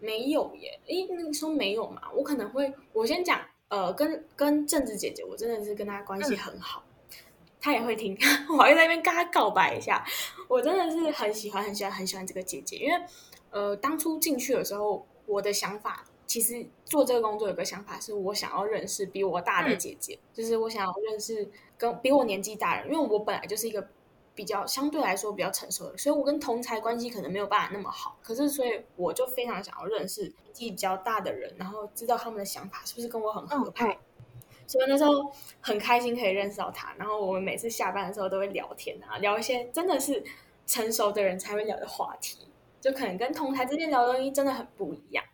[0.00, 2.02] 没有耶，诶，那个说没有嘛？
[2.14, 6.84] 我可能会，我先讲，呃，跟跟政治姐姐，我真的是跟她关系很好，
[7.60, 8.16] 她也会听，
[8.50, 10.04] 我还在那边跟她告白一下，
[10.48, 13.00] 我真的是很喜欢很喜欢很喜欢这个姐姐，因为
[13.50, 23.88] 呃，当初进去的时候，我的想法其实做这个工作有个想法，是我想要认识比我大的姐姐，就是我想要认识跟比我年纪大人，因为我本来就是一个。
[24.34, 28.18] 比较相对来说比较成熟的，所以我跟同才关系可能没有办法那么好。
[28.22, 33.98] 可是，所以我就非常想要认识年纪比较大的人，然后知道他们的想法是不是跟我很合拍。
[34.66, 36.94] 所以那时候很开心可以认识到他。
[36.96, 40.24] 然后我们每次下班的时候都会聊天啊，聊一些真的是
[40.66, 42.48] 成熟的人才会聊的话题，
[42.80, 45.24] 就可能跟同台之间聊的东西真的很不一样。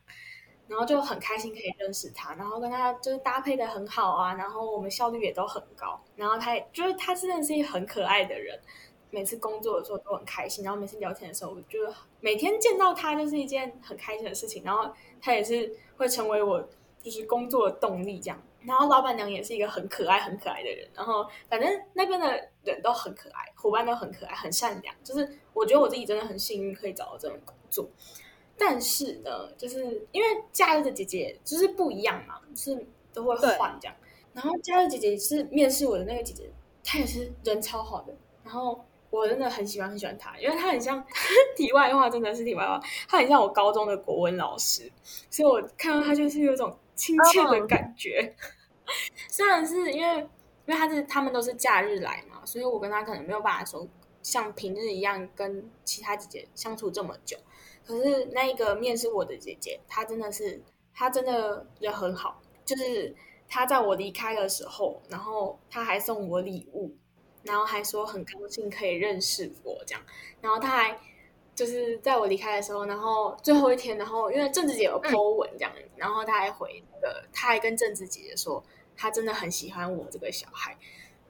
[0.67, 8.57] 然后就很开心可以认识他，然后跟他就是搭配的很好啊，然后我们效率也都很高，然后他也就是他真的是一个很可爱的人，
[9.11, 16.68] 每次工作的时候都很开心，然后每次聊天的时候，我觉得每天见到他就是一件很开心的事情，然后他也是会成为我
[17.03, 18.42] 就是工作的动力这样。
[18.62, 20.87] 然后老板娘也是一个很可爱、很可爱的人。
[20.94, 24.94] 然后反正那边的人都很可爱，伙伴都很可爱、很善良。
[25.03, 27.88] 就是我觉得我自己真的很幸运，可以找到这份工作。
[28.59, 33.96] 但是呢，就是因为假日的姐姐就是不一样嘛，就是都会换这样。
[34.35, 36.51] 然后假日姐姐是面试我的那个姐姐，
[36.85, 38.14] 她也是人超好的。
[38.44, 41.05] 然后我真的很喜欢很喜欢她，因为她很像
[41.57, 44.90] 题外话，真的是题外话，她很像我高中的国文老师，
[45.31, 46.77] 所以我看到她就是有种。
[47.01, 48.37] 亲切的感觉，
[49.27, 50.27] 虽然是因为因
[50.66, 53.88] 为他是他们都是假日来嘛，所以我跟他可能没有办法说
[54.23, 57.38] 像平日一样跟其他姐姐相处这么久。
[57.87, 63.16] 可是那一个面试我的姐姐，她真的是她真的人很好，就是
[63.49, 66.94] 她在我离开的时候，然后她还送我礼物，
[67.42, 70.03] 然后还说很高兴可以认识我这样，
[70.40, 70.98] 然后他还。
[71.53, 78.64] 就是在我离开的时候，然后最后一天，然后因为郑子姐有 po 文这样，然后他还回那个，他还跟郑子姐姐说，
[78.96, 80.74] 他真的很喜欢我这个小孩，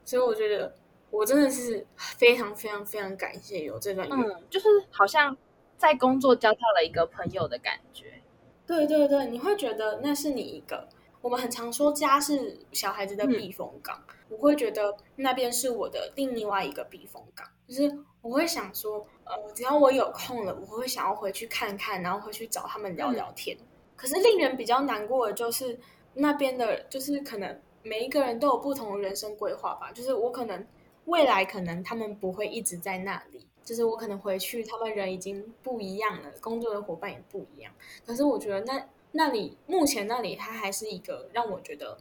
[0.04, 0.72] 所以我觉得
[1.10, 5.36] 我真的是非常非常非常感谢有这段，嗯，就是好像
[5.76, 8.22] 在工作交到了一个朋友的感觉，
[8.64, 10.86] 对对对，你会觉得那是你一个，
[11.22, 19.06] 我们很常说家是小孩子的避风港，我会觉得那边是我的另外一个避风港，就是我会想说。
[19.32, 23.56] 呃，只要我有空了，我会想要回去看看，然后回去找他们聊聊天。
[23.94, 25.78] 可是令人比较难过的就是
[26.14, 29.92] 那边的，就是可能每一个人都有不同的人生规划吧。
[29.92, 30.66] 就是我可能
[31.04, 37.72] 未来可能他们不会一直在那里，就是我可能回去，他们人已经不一样了，工作的伙伴也不一样。
[38.04, 41.96] 可是我觉得那那里目前那里，它还是一个让我觉得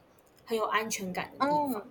[0.45, 1.87] 很有安全感的地方。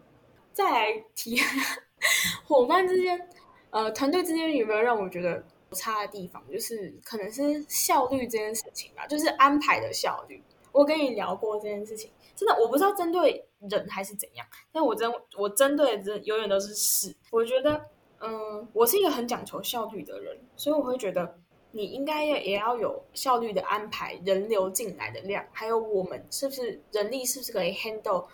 [0.59, 1.39] 再来提
[2.45, 3.29] 伙伴之间。
[3.71, 6.43] 呃，团队之间有没有让我觉得不差的地方？
[6.51, 10.43] 就是可能是效率这件事情吧，就是安排的效率。
[10.73, 17.15] 我跟你聊过这件事情，真的我不知道针对人还是怎样，但我针我针对的永远都是事。
[17.31, 17.81] 我觉得，
[18.19, 21.39] 嗯，我是一个很讲求效率的人，所以我会觉得
[21.71, 28.27] 你应该也也要有效率的安排人流进来的量，还有我们是不是人力是不是可以 handle。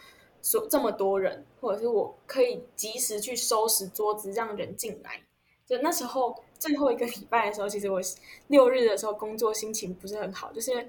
[0.45, 5.23] 说这么多人，或者是我可以及时去收拾桌子，让人进来。
[5.67, 7.99] 就那时候最后一个礼拜的时候，其实我
[8.49, 10.87] 六日的时候工作心情不是很好，就是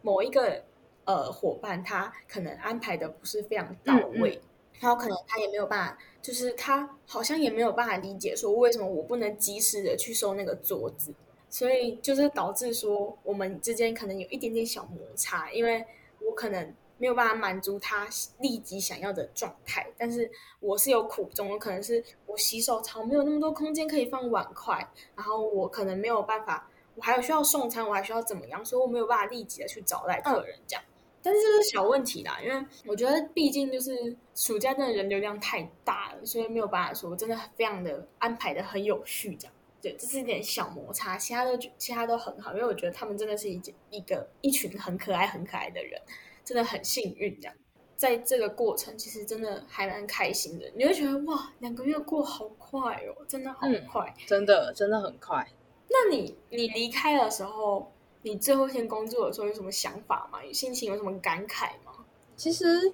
[0.00, 0.64] 某一个
[1.04, 4.40] 呃伙伴他可能安排的不是非常到位，
[4.80, 11.12] 然后可能他也没有办法，就是他好像也没有办法理解说为什么我不能及时的去收那个桌子，
[11.50, 15.84] 所以就是导致说我们之间可能有一点点小摩擦，因为
[16.26, 16.74] 我可能。
[16.98, 20.30] 没有办法满足他立即想要的状态，但是
[20.60, 30.82] 我是有苦衷，我可能是我洗手槽没有那么多空间可以放碗筷，然后我可能没有办法，我还有需要送餐，我还需要怎么样，所以我没有办法立即的去找来客人这样。
[31.22, 39.54] 但是这是小问题啦，因为我觉得毕竟就是暑假真的人流量太大了，所以没有办法说真的非常的安排的很有序这样。
[39.80, 46.00] 对，这是一点小摩擦，其他的其他都很好，因为我觉得他们真的是一一个一群很可爱很可爱的人。
[46.44, 47.56] 真的很幸运，这样
[47.96, 50.70] 在这个过程其实真的还蛮开心的。
[50.74, 55.48] 你会觉得哇，两个月过好快哦，真的好快，真的真的很快。
[55.88, 57.90] 那你你离开的时候，
[58.22, 60.40] 你最后一天工作的时候有什么想法吗？
[60.52, 62.04] 心情有什么感慨吗？
[62.36, 62.92] 其实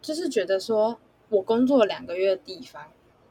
[0.00, 0.96] 就是觉得说
[1.28, 2.82] 我工作两个月的地方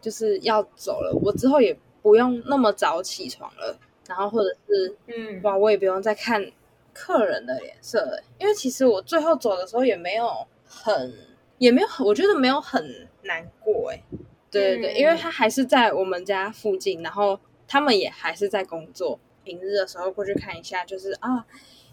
[0.02, 6.52] 就是要走了，我之后也不用那么早起床了，然后或者是嗯，哇，我也不用再看。
[6.96, 11.14] 客人的脸色，因为其实我最后走的时候也没有很，
[11.58, 14.02] 也没有很，我觉得没有很难过哎，
[14.50, 21.46] 对对对，因为他还是在我们家附近，然后他们也还是在工作，平日的时候过去看一下，就是啊，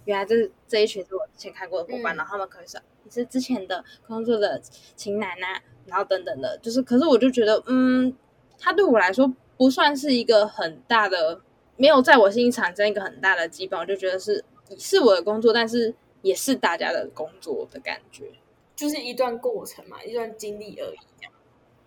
[0.04, 4.62] 原来这这一群是我之前看过的伙伴，然后他们可能是你是之前的工作的
[4.94, 8.16] 情男呐，然后等等的，就是，可是我就觉得，嗯，
[8.56, 11.40] 他对我来说不算是一个很大的，
[11.76, 14.44] 没有在我心里产生一个很大的羁绊，我就觉得是。
[14.78, 18.32] 是我的工作，但是也是大家的工作的感觉，
[18.76, 20.98] 就是一段过程嘛，一段经历而已。
[21.18, 21.32] 这样，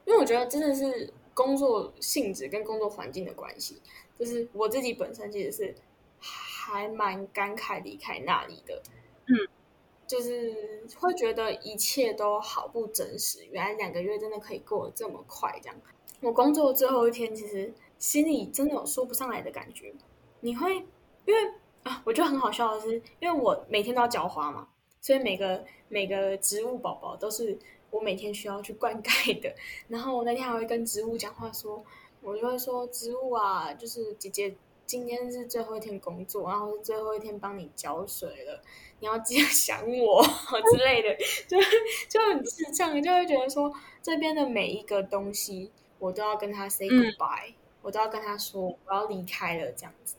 [0.06, 3.82] 因为我觉得真的是工作性质跟工作环境的关系，
[4.20, 5.76] 就是我自己本身其实是
[6.20, 8.82] 还蛮感慨离开那里的。
[9.28, 9.36] 嗯，
[10.06, 13.46] 就是会觉得一切都好不真实。
[13.52, 15.76] 原来两个月真的可以过得这么快，这样。
[16.22, 19.94] 我工作最后一天，其实心里真的有说不上来的感觉。
[20.42, 20.76] 你会
[21.26, 21.54] 因为。
[21.86, 24.68] 啊，我觉得很好笑的是，因为我每天都要浇花嘛，
[25.00, 27.58] 所以每个每个植物宝宝都是
[27.92, 29.54] 我每天需要去灌溉的。
[29.88, 31.86] 然后我那天还会跟植物讲话说，
[32.24, 34.56] 我就会说植物啊，就是姐姐
[34.88, 38.60] 今天是最后一天工作，然后是最后一天帮你浇水了，
[39.00, 40.24] 你要记得想我
[40.72, 41.16] 之类的，
[41.48, 41.60] 就
[42.10, 43.72] 就很智障，就会觉得说
[44.02, 50.16] 这边的每一个东西我都要跟他 say goodbye，、我都要跟他说我要离开了这样子。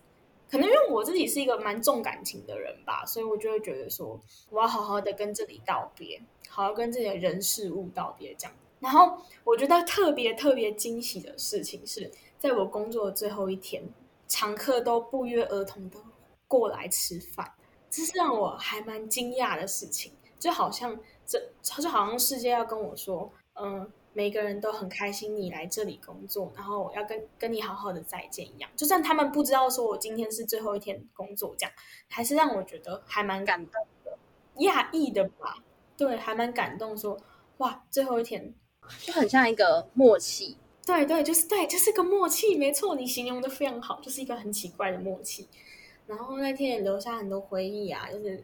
[0.51, 4.21] 可能因为我自己是一个蛮重感情的人吧，所以我就会觉得说，
[4.51, 8.57] 我要好好的跟这里道别，好好跟这里的人事物道别，这样。
[8.79, 13.83] 然后我觉得特别特别惊喜的事情是，在我工作的最后一天，
[14.29, 15.99] 常客都不约而同的
[16.47, 17.53] 过来吃饭，
[17.91, 23.91] 这是让我还蛮惊讶的事情，就好像这就好像世界要跟我说，嗯。
[24.17, 28.71] 每个人都很开心你来这里工作，然后要跟跟你好好的再见一样。
[28.75, 31.73] 就算他们不知道说我今天是最后一天工作，这样
[32.09, 34.19] 还是让我觉得还蛮感动的，
[34.65, 35.59] 讶异的吧？
[35.99, 37.21] 对，还蛮感动说
[37.59, 38.55] 哇，最后一天
[39.01, 40.57] 就很像一个默契。
[40.87, 45.47] 对对，就是对，就是个默契，没错，你形容的非常好，就是一个很奇怪的默契。
[46.07, 48.43] 然后那天也留下很多回忆啊，就是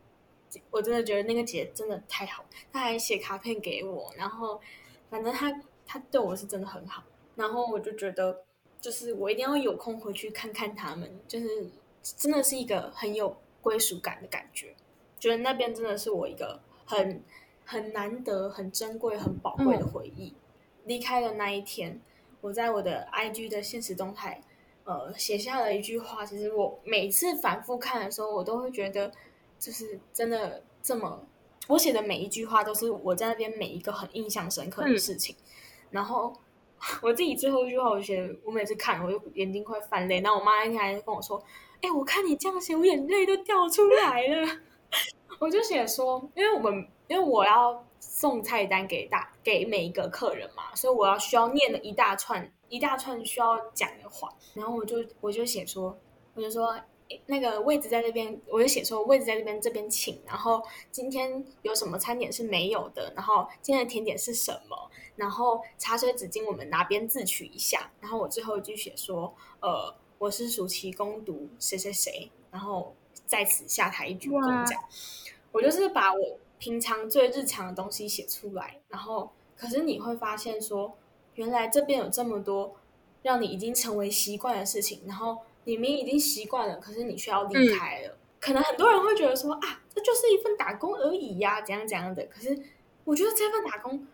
[0.70, 4.60] 我真的觉得那个姐真的太好，她还写卡片给我，然后。
[5.12, 7.02] 反正他他对我是真的很好，
[7.36, 8.44] 然后我就觉得，
[8.80, 11.68] 就是我一定要有空回去看看他们，就是
[12.02, 14.74] 真的是一个很有归属感的感觉，
[15.18, 17.22] 觉得那边真的是我一个很
[17.66, 20.32] 很难得、很珍贵、很宝贵的回忆。
[20.86, 22.00] 离开的那一天，
[22.40, 24.42] 我在我的 IG 的现实动态，
[24.84, 26.24] 呃，写下了一句话。
[26.24, 29.12] 其实我每次反复看的时候，我都会觉得，
[29.58, 31.26] 就是真的这么。
[31.68, 35.36] 我写的每一句话都是我在那边每一个很印象深刻的事情，
[35.90, 36.32] 然后
[37.00, 40.20] 我自己最后一句话，我写，我每次看我就眼睛快泛泪。
[40.20, 41.40] 然后我妈那天还跟我说
[41.80, 44.48] ：“哎，我看你这样写，我眼泪都掉出来了。
[45.38, 55.96] ”我就写说，因为我们因为我要送菜单给大给每一个客人嘛，所以我要需要念了一大串一大串需要讲的话，然后我就我就写说，
[56.34, 56.76] 我就说。
[57.26, 60.20] 那个位置在这边，我就写说位置在这边，这边请。
[60.26, 63.12] 然后今天有什么餐点是没有的？
[63.16, 64.90] 然后今天的甜点是什么？
[65.16, 67.90] 然后茶水纸巾我们哪边自取一下？
[68.00, 72.94] 然后我最后一句写说，呃，我是暑期攻读谁谁谁，然后
[73.26, 74.82] 在此下台一鞠躬这样。
[75.52, 80.96] 我就是把我平常最日常的东西写出来，然后可是你会发现说，
[81.34, 82.76] 原来这边有这么多
[83.22, 85.38] 让你已经成为习惯的事情，然后。
[85.64, 88.18] 你明已经习惯了，可是你却要离开了。
[88.40, 92.24] 可能很多人会觉得说啊，这就是一份打工而已呀，怎样怎样的。
[92.26, 92.58] 可是
[93.04, 94.06] 我觉得这份打工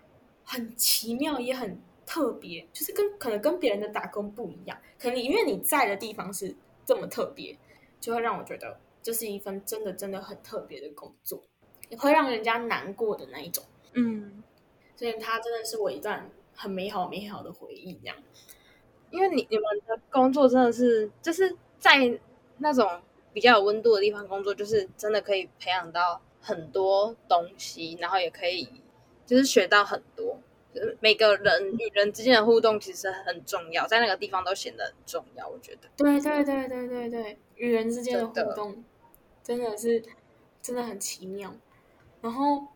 [0.45, 4.79] 很奇妙，也很特别，就是跟可能跟别人的打工不一样。
[4.99, 7.57] 可能因为你在的地方是这么特别，
[7.99, 11.43] 就会让我觉得这是一份真的真的很特别的工作，
[11.89, 13.65] 也会让人家难过的那一种。
[13.95, 14.43] 嗯，
[14.95, 18.17] 所以它真的是我一段很美好美好的回忆，这样。
[19.11, 22.19] 因为你你们的工作真的是就是在
[22.59, 23.01] 那种
[23.33, 28.69] 比较有温度的地方工作，就是真的可以培养到很多东西，然后也可以
[29.27, 30.39] 就是学到很多。
[30.75, 35.49] 就是每个人与人之间的互动其实很重要，在那个地方都显得很重要。
[35.49, 38.85] 我觉得，对对对对对对，与人之间的互动
[39.43, 40.05] 真的是
[40.61, 41.51] 真的很奇妙。
[42.21, 42.67] 然后，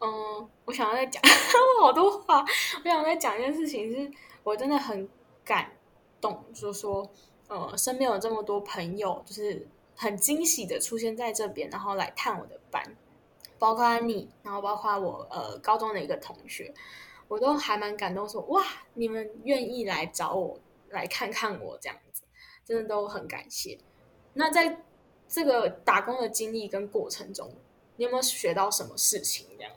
[0.00, 1.22] 嗯，我想要再讲
[1.80, 2.44] 好多话，
[2.84, 4.10] 我想再讲一件事情，是
[4.42, 5.08] 我真的很
[5.42, 5.72] 感。
[6.20, 7.08] 动就是说，
[7.48, 9.66] 呃，身边有这么多朋友，就是
[9.96, 12.96] 很惊喜的出现在这边，然后来探我的班，
[13.58, 16.74] 包括你，然后包括我，呃，高中的一个同学，
[17.28, 18.64] 我都还蛮感动，说哇，
[18.94, 20.58] 你们愿意来找我
[20.90, 22.22] 来看看我这样子，
[22.64, 23.78] 真的都很感谢。
[24.34, 24.82] 那在
[25.28, 27.50] 这个打工的经历跟过程中，
[27.96, 29.46] 你有没有学到什么事情？
[29.56, 29.72] 这样？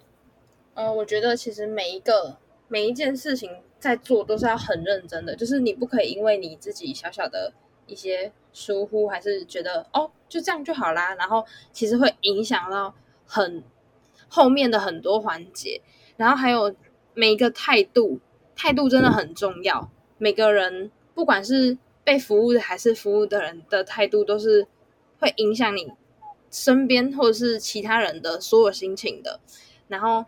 [0.73, 2.37] 呃，我觉得其实每一个
[2.67, 3.63] 每一件事情。
[3.81, 7.51] 在做都是要很认真的，就是你不可以因为你自己小小的
[7.87, 12.93] 一些疏忽，还是觉得哦就这样就好啦，然后其实会影响到
[13.25, 13.63] 很
[14.29, 15.81] 后面的很多环节，
[16.15, 16.75] 然后还有
[17.15, 18.19] 每一个态度，
[18.55, 19.89] 态度真的很重要。
[20.19, 24.67] 每个人不管是被服务的还是服务的人的态度，都是
[25.19, 25.91] 会影响你
[26.51, 29.39] 身边或者是其他人的所有心情的。
[29.87, 30.23] 然后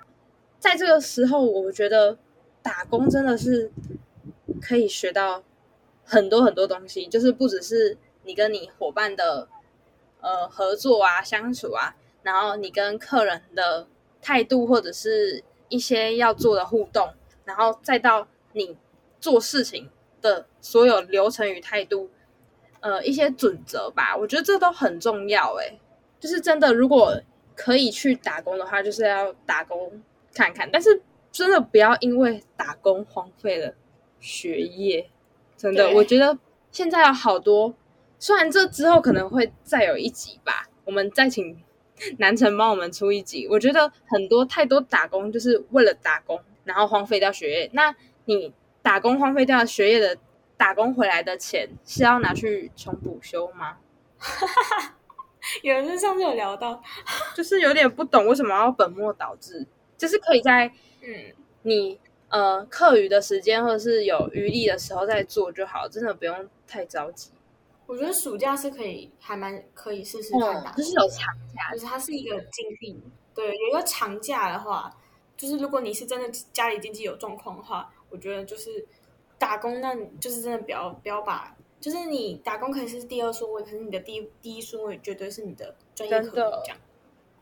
[0.57, 2.17] 在这个时候，我觉得。
[2.63, 3.71] 打工真的是
[4.61, 5.43] 可以学到
[6.03, 9.47] 很多很多东西，就是不只是你跟你伙伴的
[10.21, 13.85] 呃合作啊、相处啊，然后你跟客人的
[14.21, 17.13] 态度或者是一些要做的互动，
[17.45, 18.77] 然后再到你
[19.19, 19.89] 做事情
[20.21, 22.09] 的所有流程与态度，
[22.79, 25.53] 呃，一些准则吧，我觉得这都很重要。
[25.55, 25.79] 诶，
[26.19, 27.21] 就是真的，如果
[27.55, 30.01] 可以去打工的话，就是要打工
[30.33, 31.01] 看看，但是
[31.33, 33.73] 真的不要因为打工荒废了
[34.21, 35.09] 学业。
[35.57, 36.37] 真的，我觉得
[36.71, 37.73] 现在有好多，
[38.19, 41.61] 虽然这之后可能会再有一集吧，我们再请
[42.19, 43.47] 南城帮我们出一集。
[43.49, 47.69] 我觉得很多太多打工就是为了打工，然后荒废掉学业。
[47.73, 50.17] 那你打工荒废掉学业的
[50.57, 53.77] 打工回来的钱是要拿去重补修吗？
[55.61, 56.81] 有人是上次有聊到，
[57.35, 59.65] 就是有点不懂为什么要本末倒置，
[59.97, 60.71] 就是可以在
[61.03, 61.33] 嗯，
[61.63, 61.99] 你
[62.29, 67.31] 呃课余的时间或者是有余力的时候再做就好，真的不用太着急。
[67.85, 73.03] 我觉得暑假是可以，还蛮可以试试看的、嗯，就是有长假就是它是一个经历。
[73.35, 74.95] 对，有一个长假的话，
[75.35, 78.85] 就是如果你是真的家里经济有状况的话，我觉得就是
[79.37, 86.77] 打工，那你就是真的不要不要把，就是你打工可以是第二顺位，可是你的第一第一顺位绝对是你的专业科目真的这样。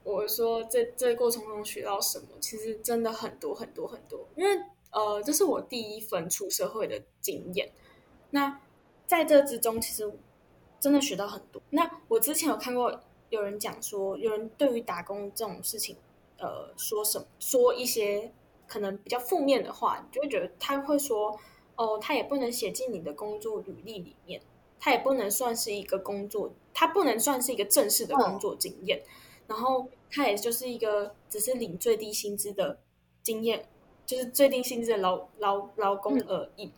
[0.04, 7.72] 我说这这个过程中学到什么，其实真的很多很多很多，因为呃，这是我第一份出社会的经验。
[8.32, 8.60] 那
[9.06, 10.12] 在这之中，其实
[10.80, 11.62] 真的学到很多。
[11.70, 13.00] 那我之前有看过
[13.30, 15.96] 有人讲说，有人对于打工这种事情，
[16.38, 18.32] 呃，说什么说一些
[18.68, 21.40] 可能比较负面的话，你就会觉得他会说，
[21.76, 24.42] 哦，他也不能写进你的工作履历里面，
[24.80, 29.04] 他也不能算是一个工作，他不能算是一个正式的工作经验，
[29.52, 32.80] 然后他也就是一个只是领最低薪资的
[33.22, 33.66] 经验。
[34.04, 36.70] 就是最低薪资的劳劳劳工而已，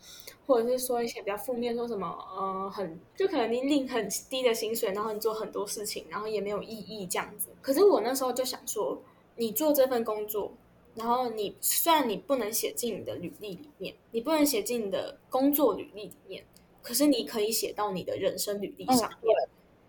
[0.46, 7.48] 或者是说一些比较负面，说什么呃很就可能你领很低的薪水，然后你做很多事情，然后也没有意义这样子。
[7.60, 9.02] 可是我那时候就想说，
[9.38, 10.52] 你做这份工作，
[10.94, 16.46] 然后你虽然你不能写进你的履历里面，你不能写进你的工作履历里面，
[16.84, 19.36] 可是你可以写到你的人生履历上面，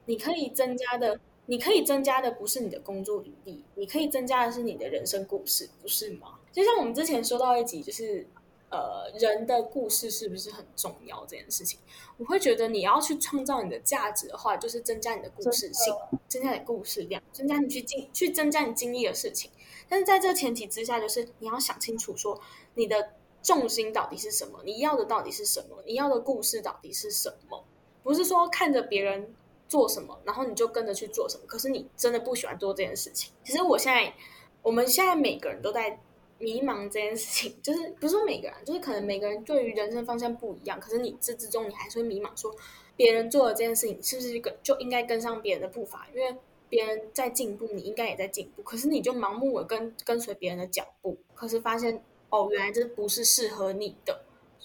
[0.07, 1.21] 你可以增加的。
[1.47, 6.39] 你可以增加的不是你的工作履历，你可以增加的是你的人生故事，不是吗？
[6.53, 8.27] 就像我们之前说到一集，就是
[8.71, 11.79] 呃，人的故事是不是很重要这件事情？
[12.17, 15.95] 我会觉得你要去创造你的价值的话，就是增加你的故事性，
[16.27, 19.51] 增加你的故事量，增加你去经去增加你经历的事情。
[19.89, 22.41] 但是在这个前提之下，就是你要想清楚说
[22.75, 23.11] 你的
[23.43, 27.65] 重心到底是什么，你要的到底是什么，你要的故事到底是什么？
[28.03, 29.35] 不是说看着别人
[29.69, 33.33] 做什么，然后你就跟着去做什么，可是你真的不喜欢做这件事情。
[33.45, 34.15] 其实我现在，
[34.63, 36.01] 我们现在每个人都在。
[36.41, 42.53] 迷茫这件事情，就是不是说每个人，就是可能每个人对于人生方向不一样，可是你这之中你还是会迷茫，说
[42.97, 46.09] 别人做的这件事情是不是跟就应该跟上别人的步伐？
[46.13, 46.37] 因为
[46.69, 54.25] 别人在进步，你应该也在进步，可是你就盲目的跟跟随别人的脚步，可是发现哦，原来这不是适合你的。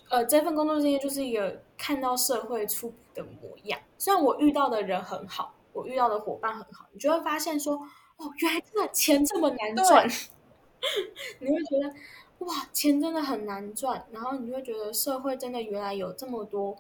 [0.10, 3.80] 呃，这份工作经验就是一个看到社会初步的模样。
[3.98, 7.76] 虽然我遇到的人很好，我遇到的伙伴很好，你就会发现说，
[8.18, 10.08] 哦，原来这个钱这么难赚。
[11.40, 11.94] 你会觉得
[12.46, 16.74] 哇，钱真的很难赚，然后你就会觉得社会真的原来有这么多，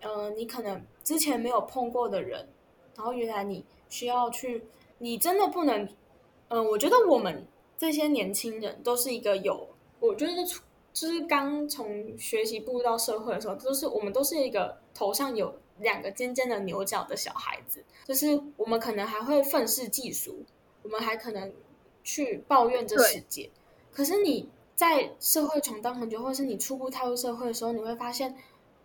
[0.00, 2.48] 呃，你可能之前没有碰过的人，
[2.96, 4.64] 然后原来你需要去，
[4.96, 5.86] 你真的不能，
[6.48, 9.68] 嗯、我觉得我们这些年轻人都是一个有，
[10.00, 10.32] 我觉得
[10.94, 20.44] 就是刚从学习步入到社会的时候，都是我们都是一个头上有两个尖尖的牛角的小孩子，就是我们可能还会愤世嫉俗，
[20.82, 21.52] 我们还可能。
[22.04, 23.48] 去抱怨这世界，
[23.92, 28.36] 可是你在社会闯荡很久，或者是你初步踏入社会的时候，你会发现，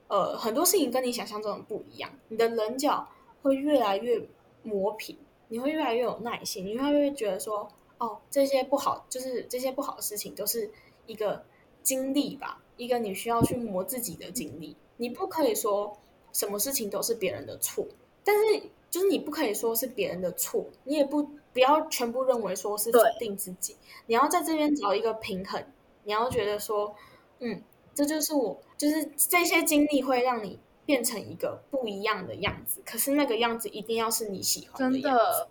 [0.08, 2.12] 呃，很多事情跟你想象中的不一样。
[2.28, 3.10] 你的棱角
[3.42, 4.22] 会越来越
[4.62, 5.18] 磨平，
[5.48, 7.68] 你会越来越有耐心，你会越来越觉得说，
[7.98, 10.70] 哦，这些不好，就是这些不好的事情，都是
[11.08, 11.44] 一个
[11.82, 14.76] 经历吧，一个你需要去磨自己的经历。
[14.98, 15.98] 你不可以说
[16.38, 17.86] 什么事情都是别人的错，
[18.24, 18.62] 但是
[18.92, 21.30] 就是你不可以说是别人的错，你也不。
[21.54, 23.76] 不要全部认为说是否定自己，
[24.06, 25.66] 你要在这边找一个平衡。
[26.04, 26.96] 你要觉得说，
[27.40, 27.64] 嗯，
[27.96, 32.80] 这就是我，就是这些经历会让你变成一个不一样的样子。
[32.86, 35.48] 可是那个样子一定要是你喜欢真的样子。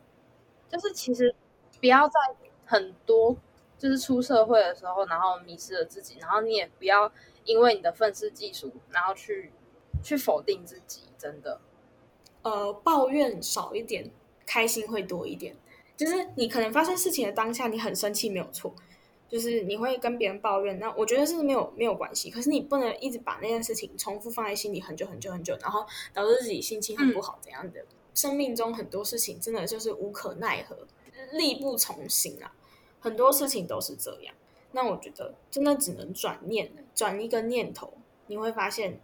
[0.71, 1.35] 就是其实
[1.81, 2.15] 不要在
[2.65, 3.37] 很多
[3.77, 7.11] 就是出社会的时候，然后迷失了自己，然后你也不要
[7.45, 9.51] 因为你的愤世嫉俗，然后去
[10.03, 11.03] 去否定自己。
[11.19, 11.61] 真的，
[12.43, 14.11] 呃，抱怨少一点，
[14.45, 15.57] 开心会多一点。
[15.97, 18.75] 就是你可能发生事情的当下，你很生气没有错，
[19.29, 22.31] 就是你会跟别人抱怨，那我觉得是没有没有关系。
[22.31, 27.85] 可是你不能一直把那件事情重复放在心里很久很久很久，然后导致自己心情很不好，怎样的？
[28.15, 30.77] 生命中很多事情真的就是无可奈何，
[31.33, 32.55] 力不从心啊。
[33.01, 34.35] 很多事情都是这样。
[34.73, 37.93] 那我觉得真的只能转念，转一个念头，
[38.27, 39.01] 你会发现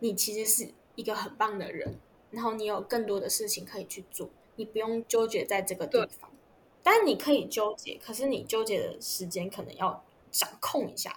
[0.00, 1.98] 你其实是一个很棒的人，
[2.30, 4.28] 然后你有更多的事情可以去做。
[4.56, 6.30] 你不用纠结在这个地方，
[6.82, 11.16] 但是你可以纠结，可是你纠结的时间可能要掌控一下。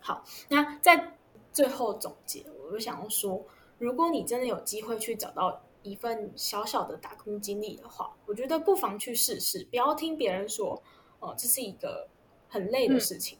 [0.00, 1.18] 好，那在
[1.52, 3.44] 最后总结，我就想要说，
[3.78, 10.82] 如果你真的有机会去找到一份小小的打工经历的话，我觉得不妨去试试，不要听别人说，
[11.18, 12.08] 哦，这是一个
[12.48, 13.36] 很累的事情。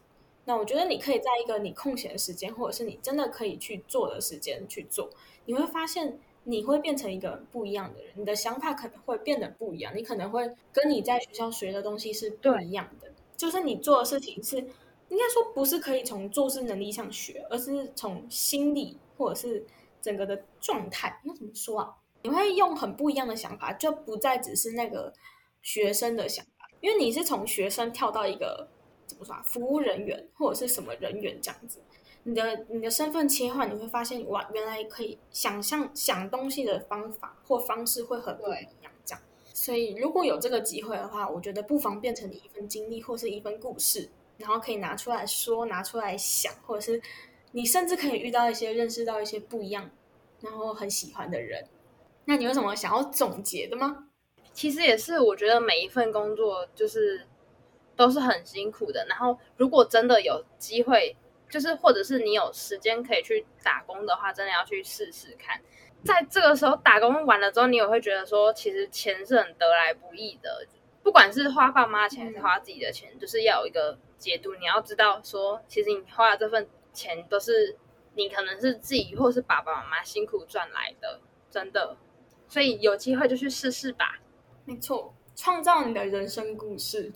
[0.51, 5.09] 那我觉得你可以在一个你空闲的时间，或者是你真的可以去做的时间去做，
[5.45, 14.67] 你会发现你会变成一个不一样的人，你的想法可能会变得不一样，你可能会跟你在学校学的东西是不一样的，就是你做的事情是。
[15.09, 19.67] 应该说不是可以从做事能力上学，而是从心理或者是
[20.01, 21.21] 整个的状态。
[21.25, 21.97] 那怎么说啊？
[22.23, 25.13] 你会用很不一样的想法，就不再只是那个
[25.63, 28.69] 学生的想法，因为你是从学生跳到一个
[29.11, 31.81] 怎么说啊，服务人员或者是什么人员这样子。
[32.23, 38.93] 你的你的身份切换，你会发现哇，原来可以想象想东西的方法或方式会很不一样。
[39.05, 44.09] 这样，所以如果有这个机会的话，我觉得不妨变成你一份经历或是一份故事。
[44.39, 46.99] 然后可以拿出来说，拿出来想，或者是
[47.53, 49.91] 你甚至可以遇到一些、认识到一些不一样，
[50.41, 51.63] 然后很喜欢的人。
[52.25, 54.09] 那你有什么想要总结的吗？
[54.55, 57.27] 其实也是，我觉得每一份工作就是
[58.01, 59.05] 都是很辛苦的。
[59.07, 61.15] 然后如果真的有机会，
[61.51, 65.61] 就是或者是你有时间可以去打工的话，真的要去试试看。
[66.03, 70.67] 在这个时候打工完了之后，你也会觉得说，其实钱是很得来不易的。
[71.03, 74.55] 不管是花爸妈钱还是花自己的钱，就是要有一个解读。
[74.55, 77.77] 你要知道，说其实你花的这份钱都是
[78.15, 81.21] 你可能是自己或是爸爸妈妈辛苦赚来的，
[81.51, 81.95] 真的。
[82.49, 84.19] 所以有机会就去试试吧。
[84.65, 87.13] 没错，创造你的人生故事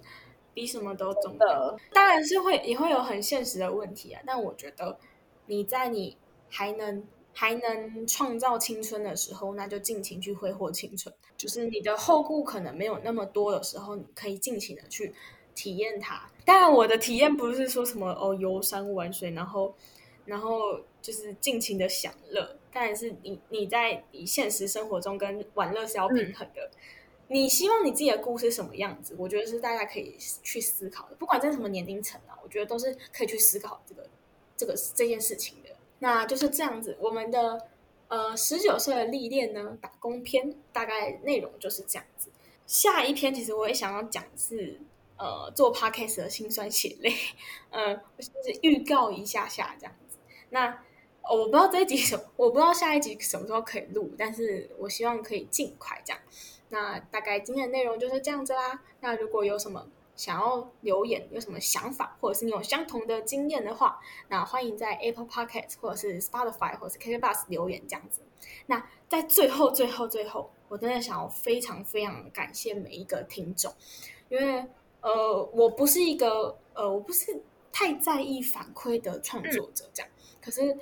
[0.55, 1.77] 比什么都重要。
[1.93, 4.97] 当然是会也会有很现实的问题啊，但我觉得
[5.47, 6.17] 你在你
[6.49, 7.05] 还能。
[7.37, 11.13] 还能创造青春的时候，那就尽情去挥霍青春。
[11.37, 15.13] 就是你的后顾可能没有那么多的时候，你可以尽情的去
[15.53, 16.31] 体验它。
[16.45, 19.75] 当然，我的体验不是说什么哦游山玩水，然后
[20.25, 22.57] 然后就是尽情的享乐。
[22.73, 26.71] 但是你你在你现实生活中跟玩乐是要平衡的。
[27.29, 29.15] 你希望你自己的故事什么样子？
[29.19, 31.17] 我觉得是大家可以去思考的。
[31.17, 34.07] 不管在什么年龄层啊，我觉得都是可以去思考这个
[34.57, 35.71] 这个这件事情的。
[36.01, 37.69] 那就是这样子，我们的
[38.09, 42.31] 呃十九岁的历练呢，打工篇大概内容就是这样子。
[42.67, 44.81] 下一篇其实我也想要讲是
[45.17, 47.15] 呃做 podcast 的辛酸血泪，
[47.71, 50.19] 嗯， 就是预告一下下这样子。
[50.51, 50.83] 那
[51.23, 56.21] 我不知道这一集什么，我不知道下一集什么时候可以录，但是我希望可以尽快这样。
[56.69, 58.83] 那大概今天的内容就是这样子啦。
[59.01, 59.87] 那如果有什么，
[60.17, 68.21] 想要留言有什么想法，或者是你有相同的经验的话，那欢迎在 Apple Podcast 或者是 Spotify 或者是 KK Bus 留言这样子。
[68.67, 73.73] 那在最后、最后、最后，我真的想要非常非常感谢每一个听众，
[74.29, 74.65] 因为
[75.01, 77.41] 呃，我不是一个呃，我不是
[77.73, 80.11] 太在意反馈的创作者这样，
[80.41, 80.77] 可是。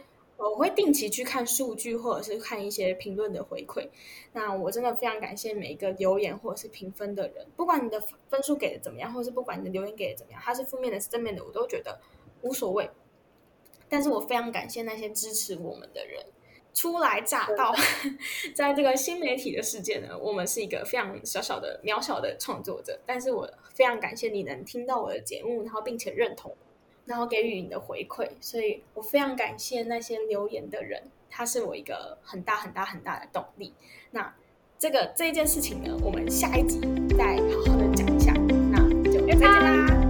[0.50, 3.88] 我会定期去看数据，或者是看一些评论的回馈。
[4.32, 12.00] 那我真的非常感谢每一个留言或者是评分的人，不管你的分数给的怎么样，或者是不管你的留言给的怎么样，它是负面的，是正面的，我都觉得
[12.42, 12.90] 无所谓。
[13.88, 16.24] 但是我非常感谢那些支持我们的人。
[16.74, 17.74] 初来乍到，
[18.56, 22.98] 在这个新媒体的世界呢，我们是一个非常小小的、渺小的创作者。
[23.04, 26.56] 但是我非常感谢你能听到我的节目，然后并且认同。
[27.04, 33.72] 然后给予你的回馈，所以我非常感谢那些留言的人，他是我一个很大很大很大的动力。
[34.10, 34.34] 那
[34.78, 36.80] 这个这一件事情呢，我们下一集
[37.16, 38.32] 再好好的讲一下。
[38.70, 38.78] 那
[39.10, 40.01] 就再见啦。